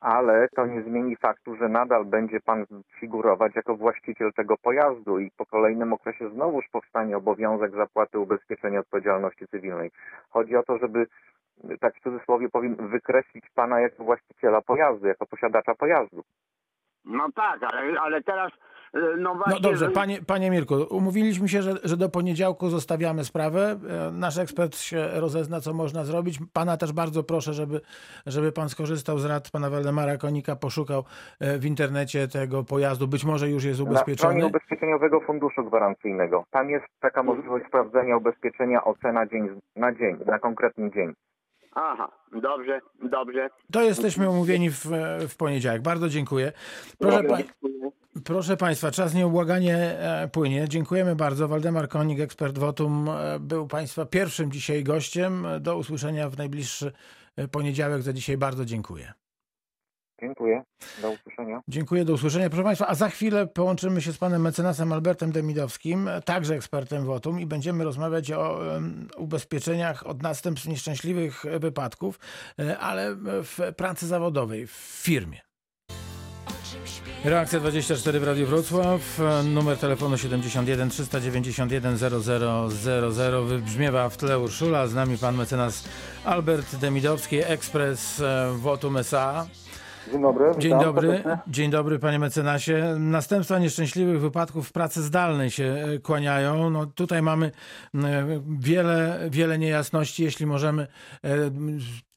[0.00, 2.64] ale to nie zmieni faktu, że nadal będzie pan
[3.00, 9.46] figurować jako właściciel tego pojazdu i po kolejnym okresie znowuż powstanie obowiązek zapłaty ubezpieczenia odpowiedzialności
[9.48, 9.90] cywilnej.
[10.30, 11.06] Chodzi o to, żeby,
[11.80, 16.22] tak w cudzysłowie powiem, wykreślić pana jako właściciela pojazdu, jako posiadacza pojazdu.
[17.04, 18.52] No tak, ale, ale teraz
[18.94, 19.54] e, no właśnie...
[19.54, 23.76] No dobrze, panie, panie Mirku, umówiliśmy się, że, że do poniedziałku zostawiamy sprawę.
[24.08, 26.38] E, Nasz ekspert się rozezna, co można zrobić.
[26.52, 27.80] Pana też bardzo proszę, żeby,
[28.26, 31.04] żeby pan skorzystał z rad pana Waldemara Konika, poszukał
[31.40, 33.08] e, w internecie tego pojazdu.
[33.08, 34.46] Być może już jest Na stronie ubezpieczony.
[34.46, 36.44] ubezpieczeniowego funduszu gwarancyjnego.
[36.50, 41.12] Tam jest taka możliwość sprawdzenia ubezpieczenia OC na dzień, na dzień, na konkretny dzień.
[41.74, 43.50] Aha, dobrze, dobrze.
[43.72, 44.86] To jesteśmy umówieni w,
[45.28, 45.82] w poniedziałek.
[45.82, 46.52] Bardzo dziękuję.
[46.98, 47.36] Proszę, pa,
[48.24, 50.68] proszę Państwa, czas nieubłaganie e, płynie.
[50.68, 51.48] Dziękujemy bardzo.
[51.48, 55.46] Waldemar Konik, ekspert Wotum, e, był Państwa pierwszym dzisiaj gościem.
[55.60, 56.92] Do usłyszenia w najbliższy
[57.36, 58.02] e, poniedziałek.
[58.02, 59.12] Za dzisiaj bardzo dziękuję.
[60.24, 60.62] Dziękuję.
[61.02, 61.60] Do usłyszenia.
[61.68, 62.48] Dziękuję, do usłyszenia.
[62.50, 67.40] Proszę Państwa, a za chwilę połączymy się z panem mecenasem Albertem Demidowskim, także ekspertem WOTUM
[67.40, 68.60] i będziemy rozmawiać o
[69.16, 72.18] ubezpieczeniach od następstw nieszczęśliwych wypadków,
[72.58, 75.40] e, ale w pracy zawodowej, w firmie.
[77.24, 83.42] Reakcja 24 w Radiu Wrocław, e, numer telefonu 71 391 0000.
[83.44, 85.88] Wybrzmiewa w tle Urszula, z nami pan mecenas
[86.24, 89.46] Albert Demidowski, ekspres e, WOTUM SA.
[90.10, 90.52] Dzień dobry.
[90.58, 92.96] Dzień dobry, dzień dobry panie mecenasie.
[92.98, 96.70] Następstwa nieszczęśliwych wypadków w pracy zdalnej się e, kłaniają.
[96.70, 97.50] No, tutaj mamy
[97.94, 98.00] e,
[98.58, 101.28] wiele, wiele niejasności, jeśli możemy e,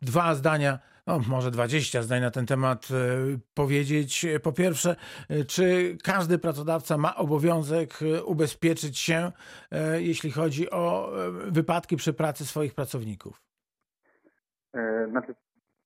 [0.02, 2.88] dwa zdania, no, może 20 zdań na ten temat
[3.54, 4.26] powiedzieć.
[4.44, 4.96] Po pierwsze,
[5.48, 9.32] czy każdy pracodawca ma obowiązek ubezpieczyć się,
[9.98, 11.12] jeśli chodzi o
[11.48, 13.42] wypadki przy pracy swoich pracowników?
[15.10, 15.36] Znaczy,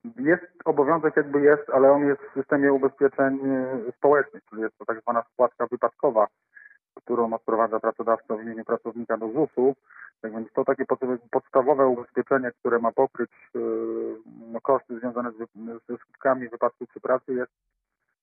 [0.04, 4.84] jest obowiązek jakby jest, ale on jest w systemie ubezpieczeń e, społecznych, czyli jest to
[4.84, 6.26] tak zwana składka wypadkowa,
[6.94, 9.74] którą odprowadza pracodawca w imieniu pracownika do ZUS-u.
[10.20, 13.58] Tak więc to takie pod- podstawowe ubezpieczenie, które ma pokryć e,
[14.52, 15.36] no, koszty związane z,
[15.88, 17.52] ze skutkami wypadku przy pracy jest,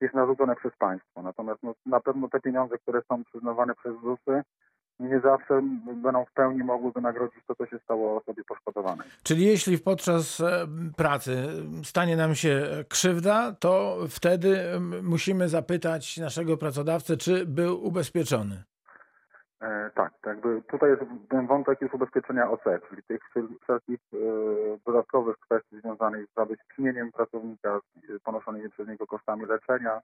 [0.01, 1.21] jest narzucone przez państwo.
[1.21, 4.43] Natomiast no, na pewno te pieniądze, które są przyznawane przez ZUS-y,
[4.99, 9.07] nie zawsze będą w pełni mogły wynagrodzić to, co się stało osobie poszkodowanej.
[9.23, 11.47] Czyli jeśli podczas e, pracy
[11.83, 14.57] stanie nam się krzywda, to wtedy
[15.03, 18.63] musimy zapytać naszego pracodawcę, czy był ubezpieczony.
[19.61, 23.99] E, tak, to jakby tutaj jest ten wątek już ubezpieczenia OC, czyli tych wszel- wszelkich
[24.13, 24.17] e,
[24.85, 27.79] dodatkowych kwestii związanych z zadośćuczynieniem pracownika,
[28.19, 30.01] z ponoszonymi przez niego kosztami leczenia,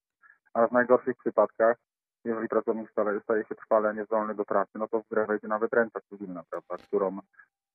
[0.54, 1.78] a w najgorszych przypadkach,
[2.26, 5.74] jeżeli pracownik stale, staje się trwale niezdolny do pracy, no to w grę wejdzie nawet
[5.74, 7.08] renta cywilna, prawda, którą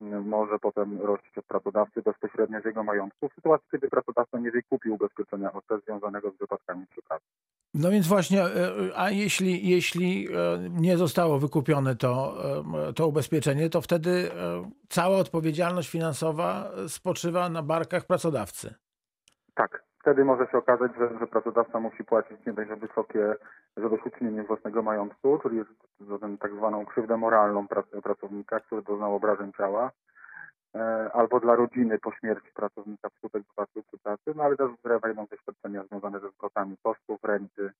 [0.01, 4.51] m, może potem rościć od pracodawcy bezpośrednio z jego majątku, w sytuacji, kiedy pracodawca nie
[4.51, 7.25] wykupił ubezpieczenia OC związanego z wypadkami przy pracy.
[7.75, 8.49] No więc właśnie, e,
[8.95, 12.45] a jeśli, jeśli e, nie zostało wykupione to,
[12.89, 18.75] e, to ubezpieczenie, to wtedy e, cała odpowiedzialność finansowa spoczywa na barkach pracodawcy.
[19.55, 23.35] Tak, wtedy może się okazać, że, że pracodawca musi płacić nie dość, że wysokie
[23.77, 25.65] zadośćuczynienie własnego majątku, czyli
[26.01, 29.91] za tę tak zwaną krzywdę moralną prac, pracownika, który doznał obrażeń ciała,
[30.75, 34.71] e, albo dla rodziny po śmierci pracownika wskutek wypadku pracy, no ale też
[35.03, 37.71] wejdą te świadczenia związane ze zwrotami kosztów, renty.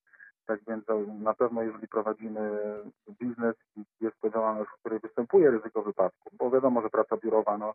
[0.47, 2.51] Tak więc e, na pewno jeżeli prowadzimy
[3.21, 3.57] biznes
[4.01, 7.75] jest to działalność, w której występuje ryzyko wypadku, bo wiadomo, że praca biurowa no,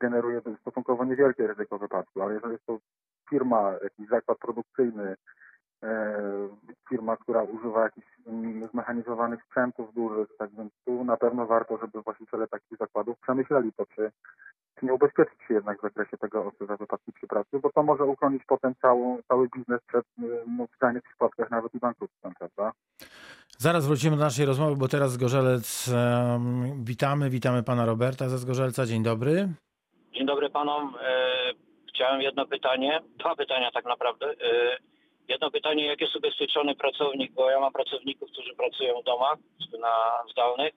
[0.00, 2.78] generuje stosunkowo niewielkie ryzyko wypadku, ale jeżeli jest to
[3.30, 5.16] firma, jakiś zakład produkcyjny,
[5.82, 6.14] e,
[6.88, 8.06] firma, która używa jakichś
[8.72, 13.86] zmechanizowanych sprzętów dużych, tak więc tu na pewno warto, żeby właściciele takich zakładów przemyśleli to,
[13.86, 14.10] czy,
[14.78, 17.82] czy nie ubezpieczyć się jednak w zakresie tego osób za wypadki przy pracy, bo to
[17.82, 18.74] może uchronić potem
[19.28, 20.06] cały biznes przed
[20.46, 22.72] no, w skrajnych przypadkach nawet i bankructwem, prawda?
[23.62, 25.90] Zaraz wrócimy do naszej rozmowy, bo teraz Zgorzelec
[26.82, 27.30] witamy.
[27.30, 28.86] Witamy pana Roberta ze Zgorzelca.
[28.86, 29.48] Dzień dobry.
[30.12, 30.96] Dzień dobry panom.
[31.02, 31.52] E,
[31.88, 34.26] chciałem jedno pytanie, dwa pytania tak naprawdę.
[34.26, 34.76] E,
[35.28, 39.38] jedno pytanie, jak jest ubezpieczony pracownik, bo ja mam pracowników, którzy pracują w domach
[39.80, 39.94] na
[40.32, 40.74] zdalnych.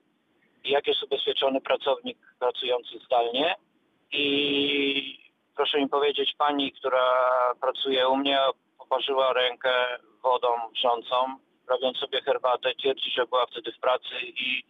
[0.64, 3.54] I jak jest ubezpieczony pracownik pracujący zdalnie?
[4.12, 5.18] I
[5.56, 7.06] proszę mi powiedzieć, pani, która
[7.60, 8.38] pracuje u mnie,
[8.78, 9.72] poparzyła rękę
[10.22, 11.16] wodą wrzącą,
[11.68, 14.64] robiąc sobie herbatę, twierdzi, że była wtedy w pracy i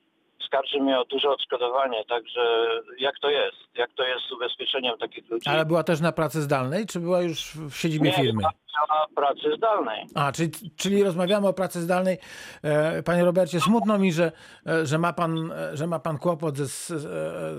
[0.46, 2.66] skarży mnie o duże odszkodowanie, także
[2.98, 3.56] jak to jest?
[3.74, 5.48] Jak to jest z ubezpieczeniem takich ludzi?
[5.48, 8.42] Ale była też na pracy zdalnej, czy była już w siedzibie Nie, firmy?
[8.42, 10.06] na pracy zdalnej.
[10.14, 12.18] A, czyli, czyli rozmawiamy o pracy zdalnej.
[12.62, 14.32] E, Panie Robercie, smutno mi, że,
[14.66, 16.66] e, że, ma, pan, e, że ma pan kłopot ze,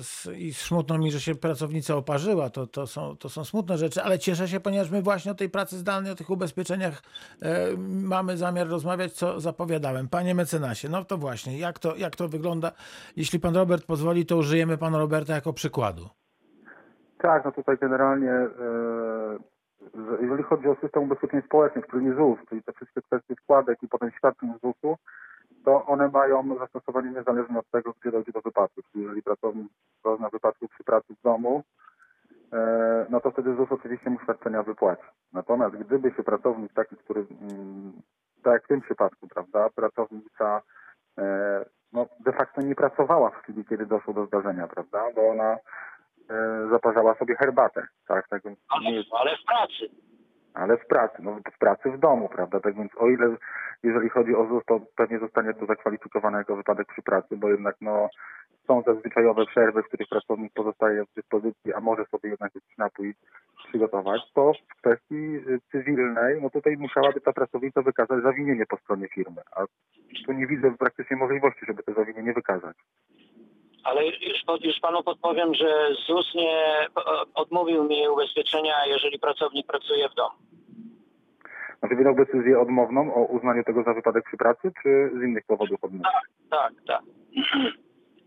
[0.02, 2.50] z, i smutno mi, że się pracownica oparzyła.
[2.50, 5.50] To, to, są, to są smutne rzeczy, ale cieszę się, ponieważ my właśnie o tej
[5.50, 7.04] pracy zdalnej, o tych ubezpieczeniach
[7.88, 10.10] mamy zamiar rozmawiać, co zapowiadałem.
[10.10, 12.72] Panie mecenasie, no to właśnie, jak to, jak to wygląda?
[13.16, 16.10] Jeśli pan Robert pozwoli, to użyjemy pana Roberta jako przykładu.
[17.18, 18.50] Tak, no tutaj generalnie, e,
[19.94, 23.88] że jeżeli chodzi o system ubezpieczeń społecznych, czyli ZUS, czyli te wszystkie kwestie składek i
[23.88, 24.98] potem świadczeń z ZUS-u,
[25.66, 28.82] to one mają zastosowanie niezależne od tego, gdzie dojdzie do wypadku.
[28.92, 29.68] Czyli jeżeli pracownik
[30.04, 31.64] dozna wypadku przy pracy w domu,
[32.54, 35.04] e, no to wtedy ZUS oczywiście mu świadczenia wypłaci.
[35.34, 37.94] Natomiast gdyby się pracownik taki, który, mm,
[38.44, 40.62] tak jak w tym przypadku, prawda, pracownica
[41.18, 41.66] e,
[41.96, 45.58] no, de facto nie pracowała w chwili, kiedy doszło do zdarzenia, prawda, bo ona
[46.30, 49.90] e, zaparzała sobie herbatę, tak, tak więc nie Ale, jest, ale w pracy.
[50.54, 53.36] ale w pracy, no w pracy w domu, prawda, tak więc o ile,
[53.84, 57.76] jeżeli chodzi o ZUS, to pewnie zostanie to zakwalifikowane jako wypadek przy pracy, bo jednak
[57.82, 58.10] no
[58.68, 63.14] są zazwyczajowe przerwy, w których pracownik pozostaje w dyspozycji, a może sobie jednak jakiś napój
[63.68, 69.08] przygotować, to w kwestii y, cywilnej, no tutaj musiałaby ta pracownica wykazać zawinienie po stronie
[69.08, 69.66] firmy, a
[70.26, 72.78] tu nie widzę praktycznie możliwości, żeby to zawinienie wykazać.
[73.84, 74.16] Ale już,
[74.64, 76.88] już panu podpowiem, że ZUS nie
[77.34, 80.36] odmówił mi ubezpieczenia, jeżeli pracownik pracuje w domu.
[81.80, 85.84] Znaczy wydał decyzję odmowną o uznaniu tego za wypadek przy pracy, czy z innych powodów
[85.84, 86.12] odmówił?
[86.50, 87.02] Tak, tak.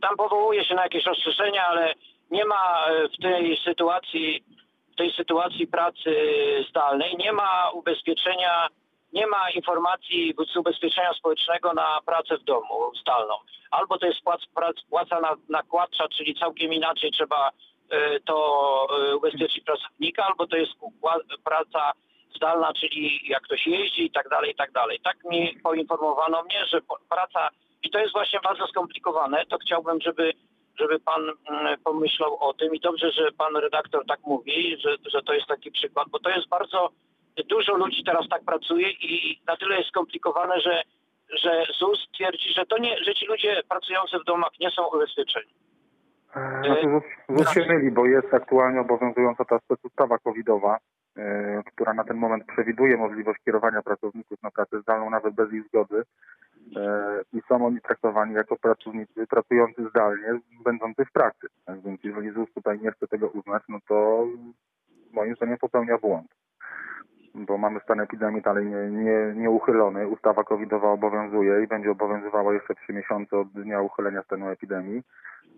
[0.00, 1.94] Tam powołuje się na jakieś rozszerzenia, ale
[2.30, 4.44] nie ma e, w tej sytuacji,
[4.92, 6.16] w tej sytuacji pracy
[6.70, 8.68] zdalnej, nie ma ubezpieczenia,
[9.12, 13.34] nie ma informacji z ubezpieczenia społecznego na pracę w domu zdalną.
[13.70, 14.20] Albo to jest
[14.90, 17.50] płaca na, nakładcza, czyli całkiem inaczej trzeba
[17.90, 20.72] e, to e, ubezpieczyć pracownika, albo to jest
[21.44, 21.92] praca
[22.36, 25.00] zdalna, czyli jak ktoś jeździ i tak dalej, i tak dalej.
[25.04, 27.48] Tak mi poinformowano mnie, że praca,
[27.82, 30.32] i to jest właśnie bardzo skomplikowane, to chciałbym, żeby,
[30.78, 32.74] żeby pan mm, pomyślał o tym.
[32.74, 36.30] I dobrze, że pan redaktor tak mówi, że, że to jest taki przykład, bo to
[36.30, 36.88] jest bardzo,
[37.48, 40.82] dużo ludzi teraz tak pracuje i na tyle jest skomplikowane, że,
[41.42, 45.50] że ZUS twierdzi, że to nie, że ci ludzie pracujący w domach nie są ubezpieczeni.
[46.36, 50.78] E, Znaczy, ZUS- ZUS się myli, bo jest aktualnie obowiązująca ta specustawa covidowa,
[51.16, 55.64] e, która na ten moment przewiduje możliwość kierowania pracowników na pracę zdalną nawet bez ich
[55.64, 55.98] zgody.
[55.98, 56.04] e,
[57.32, 61.46] i są oni traktowani jako pracownicy pracujący zdalnie, będący w pracy.
[61.64, 64.26] Tak więc jeżeli ZUS tutaj nie chce tego uznać, no to
[65.12, 66.26] moim zdaniem popełnia błąd.
[67.34, 70.08] Bo mamy stan epidemii dalej nie, nie, nieuchylony.
[70.08, 75.02] Ustawa covidowa obowiązuje i będzie obowiązywała jeszcze trzy miesiące od dnia uchylenia stanu epidemii.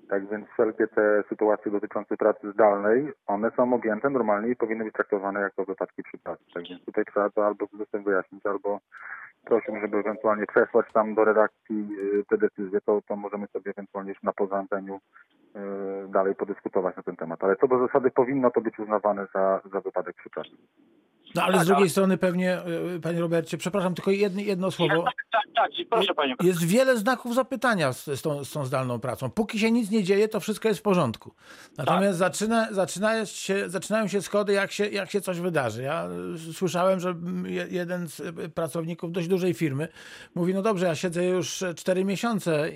[0.08, 4.94] Tak więc wszelkie te sytuacje dotyczące pracy zdalnej, one są objęte normalnie i powinny być
[4.94, 6.44] traktowane jako wypadki przy pracy.
[6.54, 8.80] Tak więc tutaj trzeba to albo z wyjaśnić, albo
[9.44, 14.14] prosił, żeby ewentualnie przesłać tam do redakcji y, te decyzje, to, to możemy sobie ewentualnie
[14.22, 14.58] na poza
[16.08, 17.44] dalej podyskutować na ten temat.
[17.44, 20.50] Ale co do zasady powinno to być uznawane za, za wypadek przy pracy.
[21.34, 25.02] No ale z drugiej strony pewnie, e, panie Robercie, przepraszam, tylko jedno, jedno słowo.
[25.02, 26.34] Tak, tak, tak, proszę panie.
[26.42, 29.30] Jest wiele znaków zapytania z, z, tą, z tą zdalną pracą.
[29.30, 31.34] Póki się nic nie dzieje, to wszystko jest w porządku.
[31.78, 35.82] Natomiast zaczyna, zaczyna się, zaczynają się schody, jak się, jak się coś wydarzy.
[35.82, 36.08] Ja
[36.48, 39.88] y, słyszałem, że mm, je- jeden z y, pracowników dość dużej firmy
[40.34, 42.72] mówi, no dobrze, ja siedzę już 4 miesiące y,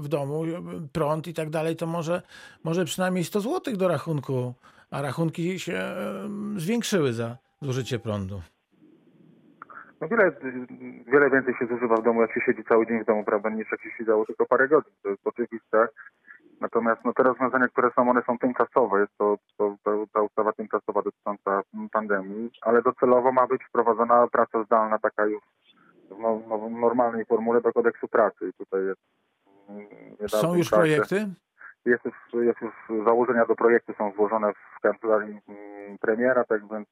[0.00, 0.50] w domu, y,
[0.92, 2.22] prąd i tak dalej, to może może,
[2.64, 4.54] może przynajmniej 100 zł do rachunku,
[4.90, 5.80] a rachunki się
[6.56, 8.42] zwiększyły za zużycie prądu.
[10.00, 10.32] No wiele,
[11.12, 13.70] wiele więcej się zużywa w domu, jak się siedzi cały dzień w domu, prawda, niż
[13.72, 14.92] jak się siedziało tylko parę godzin.
[15.02, 15.88] To jest oczywiste.
[16.60, 19.00] Natomiast no, te rozwiązania, które są, one są tymczasowe.
[19.00, 24.64] Jest to, to, to ta ustawa tymczasowa dotycząca pandemii, ale docelowo ma być wprowadzona praca
[24.64, 25.42] zdalna, taka już
[26.10, 28.48] w no, no, normalnej formule do kodeksu pracy.
[28.48, 29.00] I tutaj jest
[29.68, 31.28] mm, Są już projekty?
[31.84, 36.88] Jest już, jest już założenia do projektu są złożone w kancelarii mm, premiera, tak więc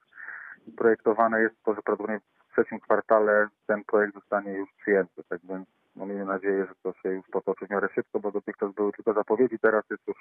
[0.76, 5.22] projektowane jest to, że prawdopodobnie w trzecim kwartale ten projekt zostanie już przyjęty.
[5.28, 8.72] Tak więc no, miejmy nadzieję, że to się już potoczy w miarę szybko, bo dotychczas
[8.72, 10.16] były tylko zapowiedzi, teraz jest już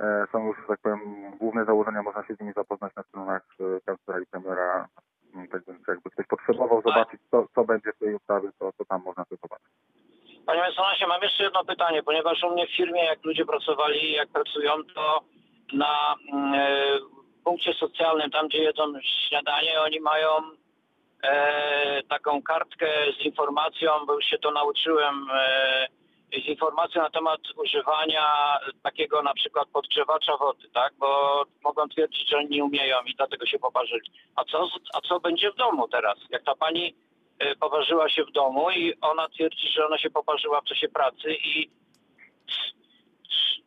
[0.00, 1.00] e, są już, tak powiem,
[1.38, 4.88] główne założenia, można się z nimi zapoznać na stronach e, kancelarii premiera.
[5.34, 8.84] Mm, Tak więc jakby ktoś potrzebował zobaczyć, co, co będzie w tej ustawie, to, to
[8.84, 9.72] tam można to zobaczyć.
[10.48, 14.28] Panie mecenasie, mam jeszcze jedno pytanie, ponieważ u mnie w firmie, jak ludzie pracowali, jak
[14.28, 15.20] pracują, to
[15.72, 16.98] na mm, e,
[17.44, 18.92] punkcie socjalnym, tam gdzie jedzą
[19.28, 20.28] śniadanie, oni mają
[21.22, 22.86] e, taką kartkę
[23.20, 25.86] z informacją, bo już się to nauczyłem, e,
[26.32, 30.92] z informacją na temat używania takiego na przykład podgrzewacza wody, tak?
[30.98, 34.10] Bo mogą twierdzić, że oni nie umieją i dlatego się poparzyli.
[34.36, 36.18] A co, a co będzie w domu teraz?
[36.30, 36.94] Jak ta pani
[37.60, 41.70] poparzyła się w domu i ona twierdzi, że ona się poparzyła w czasie pracy i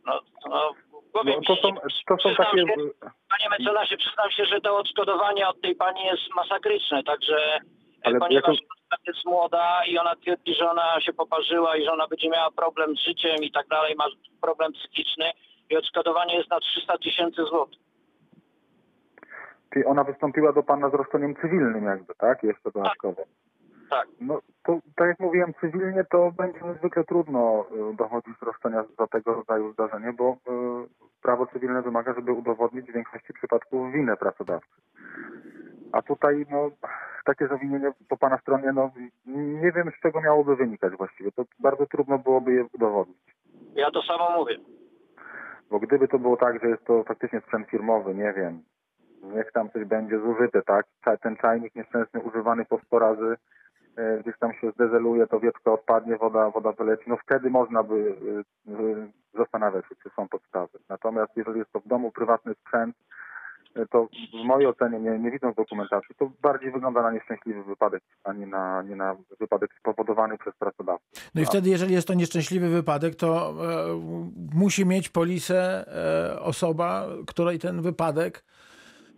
[0.05, 0.19] no,
[0.49, 0.73] no
[1.13, 1.69] No, to są,
[2.07, 2.57] to są takie...
[2.57, 2.65] się,
[3.29, 7.59] Panie mecenasie, przyznam się, że to odszkodowanie od tej pani jest masakryczne, także e,
[8.03, 12.07] Ale ponieważ jako- jest młoda i ona twierdzi, że ona się poparzyła i że ona
[12.07, 14.05] będzie miała problem z życiem i tak dalej, ma
[14.41, 15.31] problem psychiczny
[15.69, 17.79] i odszkodowanie jest na 300 tysięcy złotych.
[19.73, 22.43] Czyli ona wystąpiła do pana z roszczeniem cywilnym jakby, tak?
[22.43, 23.15] Jeszcze dodatkowo.
[23.15, 23.40] Tak.
[24.21, 29.33] No to tak jak mówiłem, cywilnie to będzie niezwykle trudno y, dochodzić roszczenia za tego
[29.33, 34.81] rodzaju zdarzenie, bo y, prawo cywilne wymaga, żeby udowodnić w większości przypadków winę pracodawcy.
[35.91, 36.71] A tutaj no
[37.25, 38.91] takie zawinienie po pana stronie, no
[39.61, 41.31] nie wiem z czego miałoby wynikać właściwie.
[41.31, 43.35] To bardzo trudno byłoby je udowodnić.
[43.75, 44.57] Ja to samo mówię.
[45.69, 48.63] Bo gdyby to było tak, że jest to faktycznie sprzęt firmowy, nie wiem,
[49.23, 50.85] niech tam coś będzie zużyte, tak?
[51.21, 53.35] Ten czajnik nieszczęsny używany po 100 razy,
[54.21, 58.15] gdzieś tam się zdezeluje, to wieczko odpadnie, woda, woda wyleci, no wtedy można by
[58.67, 60.79] e, e, zastanawiać się, czy są podstawy.
[60.89, 62.95] Natomiast jeżeli jest to w domu prywatny sprzęt,
[63.75, 68.03] e, to w mojej ocenie, nie, nie widząc dokumentacji, to bardziej wygląda na nieszczęśliwy wypadek,
[68.23, 71.05] a nie na, nie na wypadek spowodowany przez pracodawcę.
[71.35, 73.53] No i wtedy, jeżeli jest to nieszczęśliwy wypadek, to e,
[74.53, 75.85] musi mieć polisę
[76.35, 78.43] e, osoba, której ten wypadek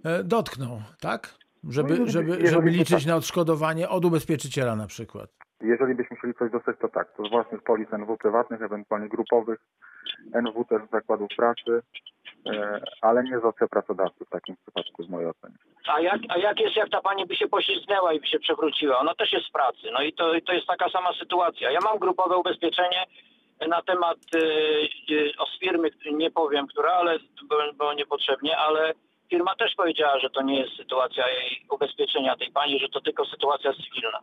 [0.03, 1.42] e, dotknął, tak?
[1.69, 3.05] Żeby, No żeby, jeżeli żeby liczyć tak.
[3.05, 5.29] na odszkodowanie od ubezpieczyciela na przykład.
[5.61, 9.59] Jeżeli byśmy chcieli coś dostać, to tak, to z własnych polis NW prywatnych, ewentualnie grupowych,
[10.33, 11.81] NW też z zakładów pracy,
[12.45, 15.55] e, ale nie z OC pracodawcy w takim przypadku w mojej ocenie.
[15.87, 18.99] A jak, a jak jest, jak ta pani by się poślizgnęła i by się przewróciła?
[18.99, 19.87] Ona też jest w pracy.
[19.93, 21.71] No i to, i to jest taka sama sytuacja.
[21.71, 23.05] Ja mam grupowe ubezpieczenie
[23.67, 24.39] na temat y,
[25.11, 28.93] y, o z firmy, nie powiem, która, ale bo, bo niepotrzebnie, ale
[29.33, 33.25] firma też powiedziała, że to nie jest sytuacja jej ubezpieczenia tej pani, że to tylko
[33.25, 34.19] sytuacja cywilna.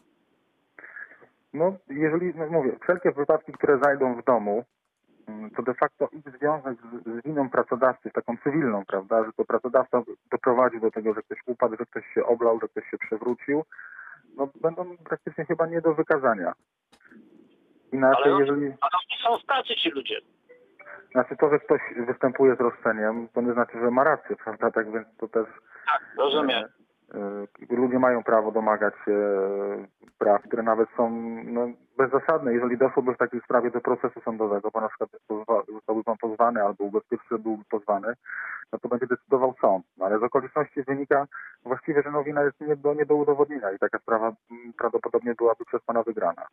[1.53, 4.65] No, jeżeli, no mówię, wszelkie wypadki, które zajdą w domu,
[5.29, 9.45] mm, to de facto ich związek z, z winą pracodawcy, taką cywilną, prawda, że to
[9.45, 13.65] pracodawca doprowadził do tego, że ktoś upadł, że ktoś się oblał, że ktoś się przewrócił,
[14.37, 16.53] no będą praktycznie chyba nie do wykazania.
[17.93, 18.67] Inaczej, Ale jeżeli...
[18.67, 20.21] ale oni są w pracy ci ludzie.
[21.12, 24.70] Znaczy to, że ktoś występuje z roszczeniem, to nie znaczy, że ma rację, prawda?
[24.70, 25.47] Tak więc to też
[25.86, 26.64] Tak, rozumiem.
[27.14, 29.86] e, e, ludzie mają prawo domagać się e,
[30.18, 31.11] praw, które nawet są
[31.45, 31.68] no,
[31.99, 32.55] bezzasadne.
[32.55, 35.11] Jeżeli doszłoby w takiej sprawie do procesu sądowego, bo na przykład
[35.68, 38.14] zostałby pan pozwany albo ubezpieczyciel byłby pozwany,
[38.72, 39.86] no to będzie decydował sąd.
[39.97, 41.26] No, ale z okoliczności wynika
[41.64, 44.32] właściwie, że no, wina jest nie do, nie do udowodnienia i taka sprawa
[44.78, 46.47] prawdopodobnie byłaby przez pana wygrana.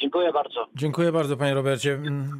[0.00, 0.66] Dziękuję bardzo.
[0.74, 1.92] Dziękuję bardzo, panie Robercie.
[1.94, 2.30] Mm,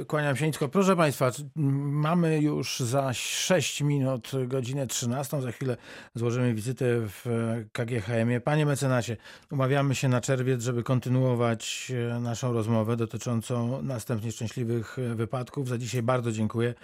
[0.00, 0.68] e, Kłaniam się nisko.
[0.68, 5.40] Proszę państwa, mamy już za 6 minut godzinę 13.
[5.40, 5.76] Za chwilę
[6.14, 8.40] złożymy wizytę w e, KGHM-ie.
[8.40, 9.16] Panie mecenasie,
[9.52, 15.68] umawiamy się na czerwiec, żeby kontynuować e, naszą rozmowę dotyczącą następnie szczęśliwych e, wypadków.
[15.68, 16.74] Za dzisiaj bardzo dziękuję.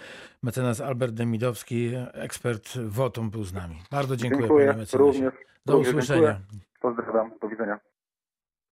[0.43, 3.75] Mecenas Albert Demidowski, ekspert WOTOM był z nami.
[3.91, 4.97] Bardzo dziękuję, Dziękuję panie mecenasie.
[5.11, 5.33] również.
[5.65, 6.21] Do również usłyszenia.
[6.33, 6.59] dziękuję.
[6.81, 7.31] Pozdrawiam.
[7.41, 7.79] Do widzenia.